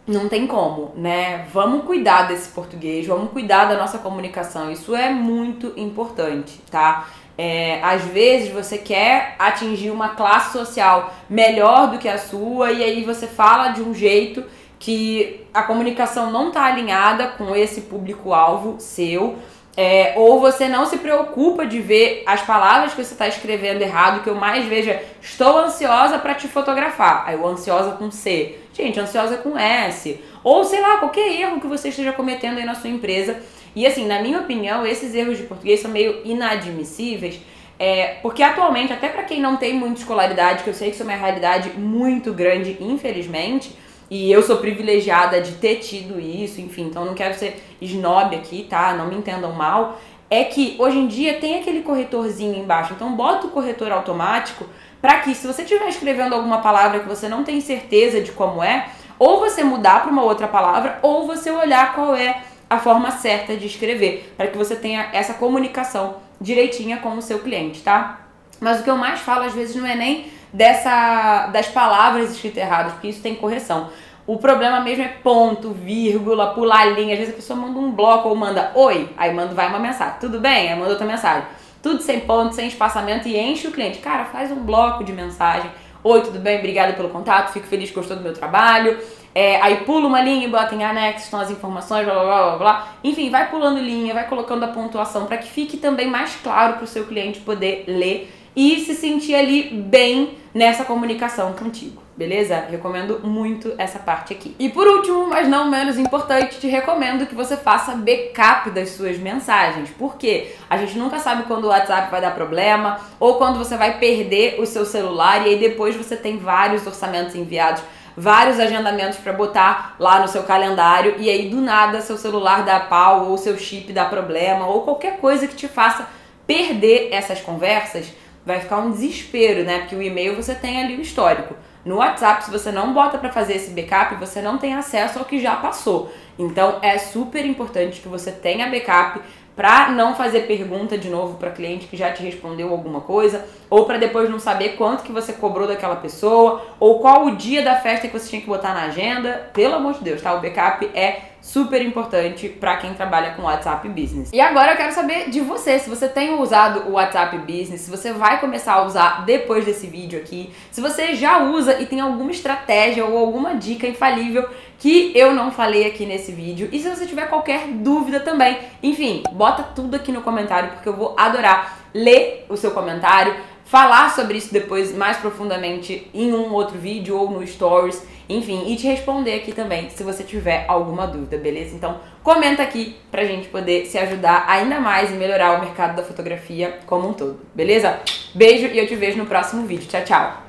não 0.07 0.29
tem 0.29 0.47
como, 0.47 0.93
né? 0.95 1.47
Vamos 1.53 1.85
cuidar 1.85 2.29
desse 2.29 2.51
português, 2.51 3.07
vamos 3.07 3.33
cuidar 3.33 3.65
da 3.65 3.77
nossa 3.77 3.99
comunicação. 3.99 4.71
Isso 4.71 4.95
é 4.95 5.11
muito 5.11 5.73
importante, 5.77 6.61
tá? 6.71 7.09
É, 7.39 7.81
às 7.83 8.03
vezes 8.03 8.51
você 8.51 8.77
quer 8.77 9.37
atingir 9.39 9.91
uma 9.91 10.11
classe 10.11 10.53
social 10.53 11.15
melhor 11.31 11.89
do 11.89 11.99
que 11.99 12.09
a 12.09 12.19
sua 12.19 12.73
e 12.73 12.83
aí 12.83 13.05
você 13.05 13.29
fala 13.29 13.69
de 13.69 13.81
um 13.81 13.95
jeito 13.95 14.43
que 14.77 15.47
a 15.55 15.63
comunicação 15.63 16.33
não 16.33 16.49
está 16.49 16.65
alinhada 16.65 17.29
com 17.29 17.55
esse 17.55 17.83
público-alvo 17.83 18.77
seu 18.81 19.39
é, 19.81 20.15
ou 20.17 20.41
você 20.41 20.67
não 20.67 20.85
se 20.87 20.99
preocupa 20.99 21.65
de 21.65 21.79
ver 21.81 22.25
as 22.27 22.43
palavras 22.43 22.95
que 22.95 23.05
você 23.05 23.15
está 23.15 23.29
escrevendo 23.29 23.81
errado, 23.81 24.25
que 24.25 24.29
eu 24.29 24.35
mais 24.35 24.65
vejo 24.65 24.91
é 24.91 25.05
estou 25.23 25.57
ansiosa 25.57 26.19
para 26.19 26.35
te 26.35 26.49
fotografar. 26.49 27.23
Aí 27.25 27.37
o 27.37 27.47
ansiosa 27.47 27.93
com 27.93 28.11
C. 28.11 28.59
Gente, 28.73 28.99
ansiosa 28.99 29.37
com 29.37 29.57
S. 29.57 30.21
Ou 30.43 30.65
sei 30.65 30.81
lá, 30.81 30.97
qualquer 30.97 31.31
erro 31.41 31.61
que 31.61 31.69
você 31.69 31.91
esteja 31.91 32.11
cometendo 32.11 32.59
aí 32.59 32.65
na 32.65 32.75
sua 32.75 32.91
empresa. 32.91 33.41
E 33.75 33.87
assim, 33.87 34.07
na 34.07 34.21
minha 34.23 34.41
opinião, 34.41 34.87
esses 34.87 35.15
erros 35.15 35.39
de 35.39 35.45
português 35.45 35.81
são 35.81 35.91
meio 35.91 36.21
inadmissíveis. 36.25 37.41
É, 37.79 38.17
porque 38.23 38.43
atualmente, 38.43 38.93
até 38.93 39.09
para 39.09 39.23
quem 39.23 39.41
não 39.41 39.57
tem 39.57 39.75
muita 39.75 40.01
escolaridade, 40.01 40.65
que 40.65 40.71
eu 40.71 40.75
sei 40.75 40.89
que 40.89 40.95
isso 40.95 41.05
é 41.05 41.07
uma 41.07 41.15
realidade 41.15 41.71
muito 41.79 42.33
grande, 42.33 42.77
infelizmente, 42.81 43.71
e 44.11 44.33
eu 44.33 44.43
sou 44.43 44.57
privilegiada 44.57 45.41
de 45.41 45.53
ter 45.53 45.77
tido 45.77 46.19
isso, 46.19 46.61
enfim, 46.61 46.85
então 46.85 47.05
não 47.05 47.15
quero 47.15 47.35
ser 47.35 47.63
snob 47.81 48.35
aqui, 48.35 48.67
tá? 48.69 48.95
Não 48.95 49.07
me 49.07 49.17
entendam 49.17 49.53
mal. 49.53 50.01
É 50.31 50.45
que 50.45 50.77
hoje 50.79 50.99
em 50.99 51.07
dia 51.07 51.35
tem 51.35 51.61
aquele 51.61 51.83
corretorzinho 51.83 52.59
embaixo, 52.59 52.95
então 52.95 53.15
bota 53.15 53.47
o 53.47 53.51
corretor 53.51 53.93
automático 53.93 54.67
para 55.01 55.21
que 55.21 55.35
se 55.35 55.47
você 55.47 55.63
estiver 55.63 55.89
escrevendo 55.89 56.35
alguma 56.35 56.59
palavra 56.59 57.01
que 57.01 57.09
você 57.09 57.29
não 57.29 57.45
tem 57.45 57.61
certeza 57.61 58.21
de 58.21 58.33
como 58.33 58.63
é, 58.63 58.89
ou 59.19 59.41
você 59.41 59.63
mudar 59.63 60.03
para 60.03 60.11
uma 60.11 60.23
outra 60.23 60.49
palavra, 60.49 60.99
ou 61.03 61.27
você 61.27 61.51
olhar 61.51 61.95
qual 61.95 62.15
é 62.15 62.43
a 62.69 62.79
forma 62.79 63.11
certa 63.11 63.57
de 63.57 63.67
escrever, 63.67 64.35
para 64.37 64.49
que 64.49 64.59
você 64.59 64.77
tenha 64.77 65.09
essa 65.13 65.35
comunicação 65.35 66.17
direitinha 66.41 66.99
com 66.99 67.17
o 67.17 67.23
seu 67.23 67.39
cliente, 67.39 67.83
tá? 67.83 68.21
Mas 68.61 68.81
o 68.81 68.83
que 68.83 68.91
eu 68.91 68.97
mais 68.97 69.21
falo 69.21 69.45
às 69.45 69.55
vezes 69.55 69.77
não 69.77 69.87
é 69.87 69.95
nem 69.95 70.31
dessa 70.53 71.47
das 71.49 71.69
palavras 71.69 72.31
escritas 72.31 72.63
erradas, 72.63 72.93
porque 72.93 73.09
isso 73.09 73.23
tem 73.23 73.35
correção. 73.35 73.91
O 74.27 74.37
problema 74.37 74.81
mesmo 74.81 75.05
é 75.05 75.09
ponto, 75.09 75.71
vírgula, 75.71 76.53
pular 76.53 76.85
linha. 76.85 77.15
Às 77.15 77.21
vezes 77.21 77.33
a 77.33 77.37
pessoa 77.37 77.59
manda 77.59 77.79
um 77.79 77.91
bloco 77.91 78.29
ou 78.29 78.37
manda 78.37 78.73
oi, 78.75 79.09
aí 79.17 79.33
manda 79.33 79.55
vai 79.55 79.69
uma 79.69 79.79
mensagem. 79.79 80.17
Tudo 80.21 80.39
bem? 80.39 80.71
Aí 80.71 80.79
manda 80.79 80.91
outra 80.91 81.07
mensagem. 81.07 81.49
Tudo 81.83 82.03
sem 82.03 82.21
ponto, 82.21 82.55
sem 82.55 82.69
espaçamento 82.69 83.27
e 83.27 83.39
enche 83.39 83.67
o 83.67 83.73
cliente. 83.73 84.01
Cara, 84.01 84.27
faz 84.27 84.51
um 84.51 84.57
bloco 84.57 85.03
de 85.03 85.13
mensagem. 85.13 85.71
Oi, 86.05 86.21
tudo 86.21 86.39
bem? 86.39 86.59
Obrigada 86.59 86.93
pelo 86.93 87.09
contato. 87.09 87.53
Fico 87.53 87.67
feliz 87.67 87.91
gostou 87.91 88.17
do 88.17 88.23
meu 88.23 88.35
trabalho. 88.35 88.99
É, 89.39 89.63
aí 89.63 89.77
pula 89.85 90.09
uma 90.09 90.21
linha 90.21 90.49
e 90.49 90.51
bota 90.51 90.75
em 90.75 90.83
anexo, 90.83 91.27
estão 91.27 91.39
as 91.39 91.49
informações, 91.49 92.05
blá 92.05 92.13
blá 92.13 92.25
blá 92.25 92.57
blá. 92.57 92.89
Enfim, 93.05 93.31
vai 93.31 93.49
pulando 93.49 93.79
linha, 93.79 94.13
vai 94.13 94.27
colocando 94.27 94.65
a 94.65 94.67
pontuação 94.67 95.27
para 95.27 95.37
que 95.37 95.49
fique 95.49 95.77
também 95.77 96.09
mais 96.09 96.35
claro 96.43 96.75
para 96.75 96.83
o 96.83 96.89
seu 96.89 97.07
cliente 97.07 97.39
poder 97.39 97.85
ler 97.87 98.35
e 98.57 98.81
se 98.81 98.97
sentir 98.97 99.37
ali 99.37 99.71
bem 99.71 100.37
nessa 100.53 100.85
comunicação 100.85 101.53
contigo, 101.53 102.03
beleza? 102.17 102.67
Recomendo 102.69 103.21
muito 103.23 103.73
essa 103.79 104.01
parte 104.01 104.33
aqui. 104.33 104.57
E 104.59 104.71
por 104.71 104.89
último, 104.89 105.29
mas 105.29 105.47
não 105.47 105.71
menos 105.71 105.97
importante, 105.97 106.59
te 106.59 106.67
recomendo 106.67 107.25
que 107.25 107.37
você 107.37 107.57
faça 107.57 107.95
backup 107.95 108.71
das 108.71 108.89
suas 108.91 109.19
mensagens. 109.19 109.89
Porque 109.97 110.49
a 110.69 110.77
gente 110.77 110.99
nunca 110.99 111.21
sabe 111.21 111.45
quando 111.45 111.67
o 111.67 111.69
WhatsApp 111.69 112.11
vai 112.11 112.21
dar 112.21 112.35
problema 112.35 112.99
ou 113.21 113.37
quando 113.37 113.57
você 113.57 113.77
vai 113.77 114.01
perder 114.01 114.61
o 114.61 114.67
seu 114.67 114.85
celular 114.85 115.47
e 115.47 115.51
aí 115.51 115.59
depois 115.61 115.95
você 115.95 116.17
tem 116.17 116.39
vários 116.39 116.85
orçamentos 116.85 117.37
enviados 117.37 117.85
vários 118.19 118.59
agendamentos 118.59 119.19
para 119.19 119.33
botar 119.33 119.95
lá 119.99 120.21
no 120.21 120.27
seu 120.27 120.43
calendário 120.43 121.15
e 121.19 121.31
aí 121.31 121.49
do 121.49 121.61
nada 121.61 122.01
seu 122.01 122.17
celular 122.17 122.65
dá 122.65 122.81
pau 122.81 123.31
ou 123.31 123.39
seu 123.39 123.57
chip 123.57 123.93
dá 123.93 124.05
problema 124.05 124.67
ou 124.67 124.83
qualquer 124.83 125.19
coisa 125.19 125.47
que 125.47 125.55
te 125.55 125.69
faça 125.69 126.09
perder 126.45 127.11
essas 127.13 127.41
conversas 127.41 128.13
vai 128.45 128.61
ficar 128.61 128.79
um 128.79 128.91
desespero, 128.91 129.63
né? 129.63 129.81
Porque 129.81 129.95
o 129.95 130.03
e-mail 130.03 130.35
você 130.35 130.55
tem 130.55 130.83
ali 130.83 130.97
o 130.97 131.03
histórico. 131.03 131.55
No 131.85 131.97
WhatsApp, 131.97 132.45
se 132.45 132.51
você 132.51 132.73
não 132.73 132.93
bota 132.93 133.19
para 133.19 133.31
fazer 133.31 133.55
esse 133.55 133.71
backup, 133.71 134.15
você 134.17 134.41
não 134.41 134.59
tem 134.59 134.75
acesso 134.75 135.19
ao 135.19 135.25
que 135.25 135.39
já 135.39 135.55
passou. 135.57 136.11
Então 136.39 136.79
é 136.83 136.99
super 136.99 137.45
importante 137.45 138.01
que 138.01 138.09
você 138.09 138.33
tenha 138.33 138.71
backup 138.71 139.21
para 139.59 139.91
não 139.91 140.15
fazer 140.15 140.43
pergunta 140.43 140.97
de 140.97 141.11
novo 141.11 141.37
para 141.37 141.51
cliente 141.51 141.89
que 141.89 141.97
já 141.97 142.13
te 142.13 142.23
respondeu 142.23 142.71
alguma 142.71 143.01
coisa, 143.01 143.45
ou 143.69 143.87
para 143.87 143.99
depois 143.99 144.31
não 144.31 144.39
saber 144.39 144.77
quanto 144.77 145.03
que 145.03 145.11
você 145.11 145.33
cobrou 145.33 145.67
daquela 145.67 145.97
pessoa, 145.97 146.65
ou 146.79 147.01
qual 147.01 147.27
o 147.27 147.35
dia 147.35 147.61
da 147.61 147.75
festa 147.75 148.07
que 148.07 148.17
você 148.17 148.29
tinha 148.31 148.41
que 148.41 148.47
botar 148.47 148.73
na 148.73 148.85
agenda. 148.85 149.51
Pelo 149.53 149.75
amor 149.75 149.95
de 149.95 150.05
Deus, 150.05 150.23
tá? 150.23 150.33
O 150.33 150.41
backup 150.41 150.89
é 150.95 151.28
super 151.49 151.81
importante 151.81 152.47
para 152.47 152.77
quem 152.77 152.93
trabalha 152.93 153.31
com 153.31 153.43
WhatsApp 153.43 153.89
Business. 153.89 154.31
E 154.35 154.41
agora 154.41 154.73
eu 154.73 154.77
quero 154.77 154.93
saber 154.93 155.31
de 155.31 155.41
você, 155.41 155.79
se 155.79 155.89
você 155.89 156.07
tem 156.07 156.39
usado 156.39 156.91
o 156.91 156.93
WhatsApp 156.93 157.39
Business, 157.39 157.81
se 157.81 157.91
você 157.91 158.13
vai 158.13 158.39
começar 158.39 158.75
a 158.75 158.85
usar 158.85 159.25
depois 159.25 159.65
desse 159.65 159.87
vídeo 159.87 160.19
aqui, 160.19 160.51
se 160.71 160.83
você 160.83 161.15
já 161.15 161.39
usa 161.39 161.81
e 161.81 161.87
tem 161.87 162.01
alguma 162.01 162.31
estratégia 162.31 163.07
ou 163.07 163.17
alguma 163.17 163.55
dica 163.55 163.87
infalível 163.87 164.47
que 164.79 165.11
eu 165.15 165.35
não 165.35 165.51
falei 165.51 165.87
aqui 165.87 166.05
nesse 166.05 166.33
vídeo. 166.33 166.69
E 166.71 166.79
se 166.81 166.89
você 166.89 167.07
tiver 167.07 167.29
qualquer 167.29 167.67
dúvida 167.69 168.21
também, 168.21 168.59
enfim, 168.83 169.23
bota 169.33 169.63
tudo 169.63 169.97
aqui 169.97 170.13
no 170.13 170.21
comentário 170.21 170.73
porque 170.73 170.89
eu 170.89 170.97
vou 170.97 171.15
adorar 171.19 171.79
ler 171.95 172.45
o 172.51 172.59
seu 172.59 172.73
comentário, 172.73 173.35
falar 173.65 174.15
sobre 174.15 174.37
isso 174.37 174.53
depois 174.53 174.95
mais 174.95 175.17
profundamente 175.17 176.11
em 176.13 176.33
um 176.35 176.53
outro 176.53 176.79
vídeo 176.79 177.17
ou 177.19 177.31
no 177.31 177.47
Stories, 177.47 178.03
enfim, 178.29 178.71
e 178.71 178.77
te 178.77 178.87
responder 178.87 179.35
aqui 179.35 179.53
também 179.53 179.89
se 179.91 180.03
você 180.03 180.23
tiver 180.23 180.65
alguma 180.69 181.07
dúvida, 181.07 181.39
beleza? 181.39 181.75
Então 181.75 181.99
comenta 182.23 182.63
aqui 182.63 182.97
pra 183.11 183.25
gente 183.25 183.49
poder 183.49 183.87
se 183.87 183.99
ajudar 183.99 184.45
ainda 184.47 184.81
mais 184.81 185.11
e 185.11 185.15
melhorar 185.15 185.59
o 185.59 185.61
mercado 185.61 185.97
da 185.97 186.03
fotografia 186.03 186.79
como 186.87 187.09
um 187.09 187.13
todo, 187.13 187.41
beleza? 187.55 187.99
Beijo 188.35 188.67
e 188.67 188.79
eu 188.79 188.87
te 188.87 188.95
vejo 188.95 189.19
no 189.19 189.27
próximo 189.27 189.67
vídeo. 189.67 189.89
Tchau, 189.89 190.05
tchau! 190.05 190.48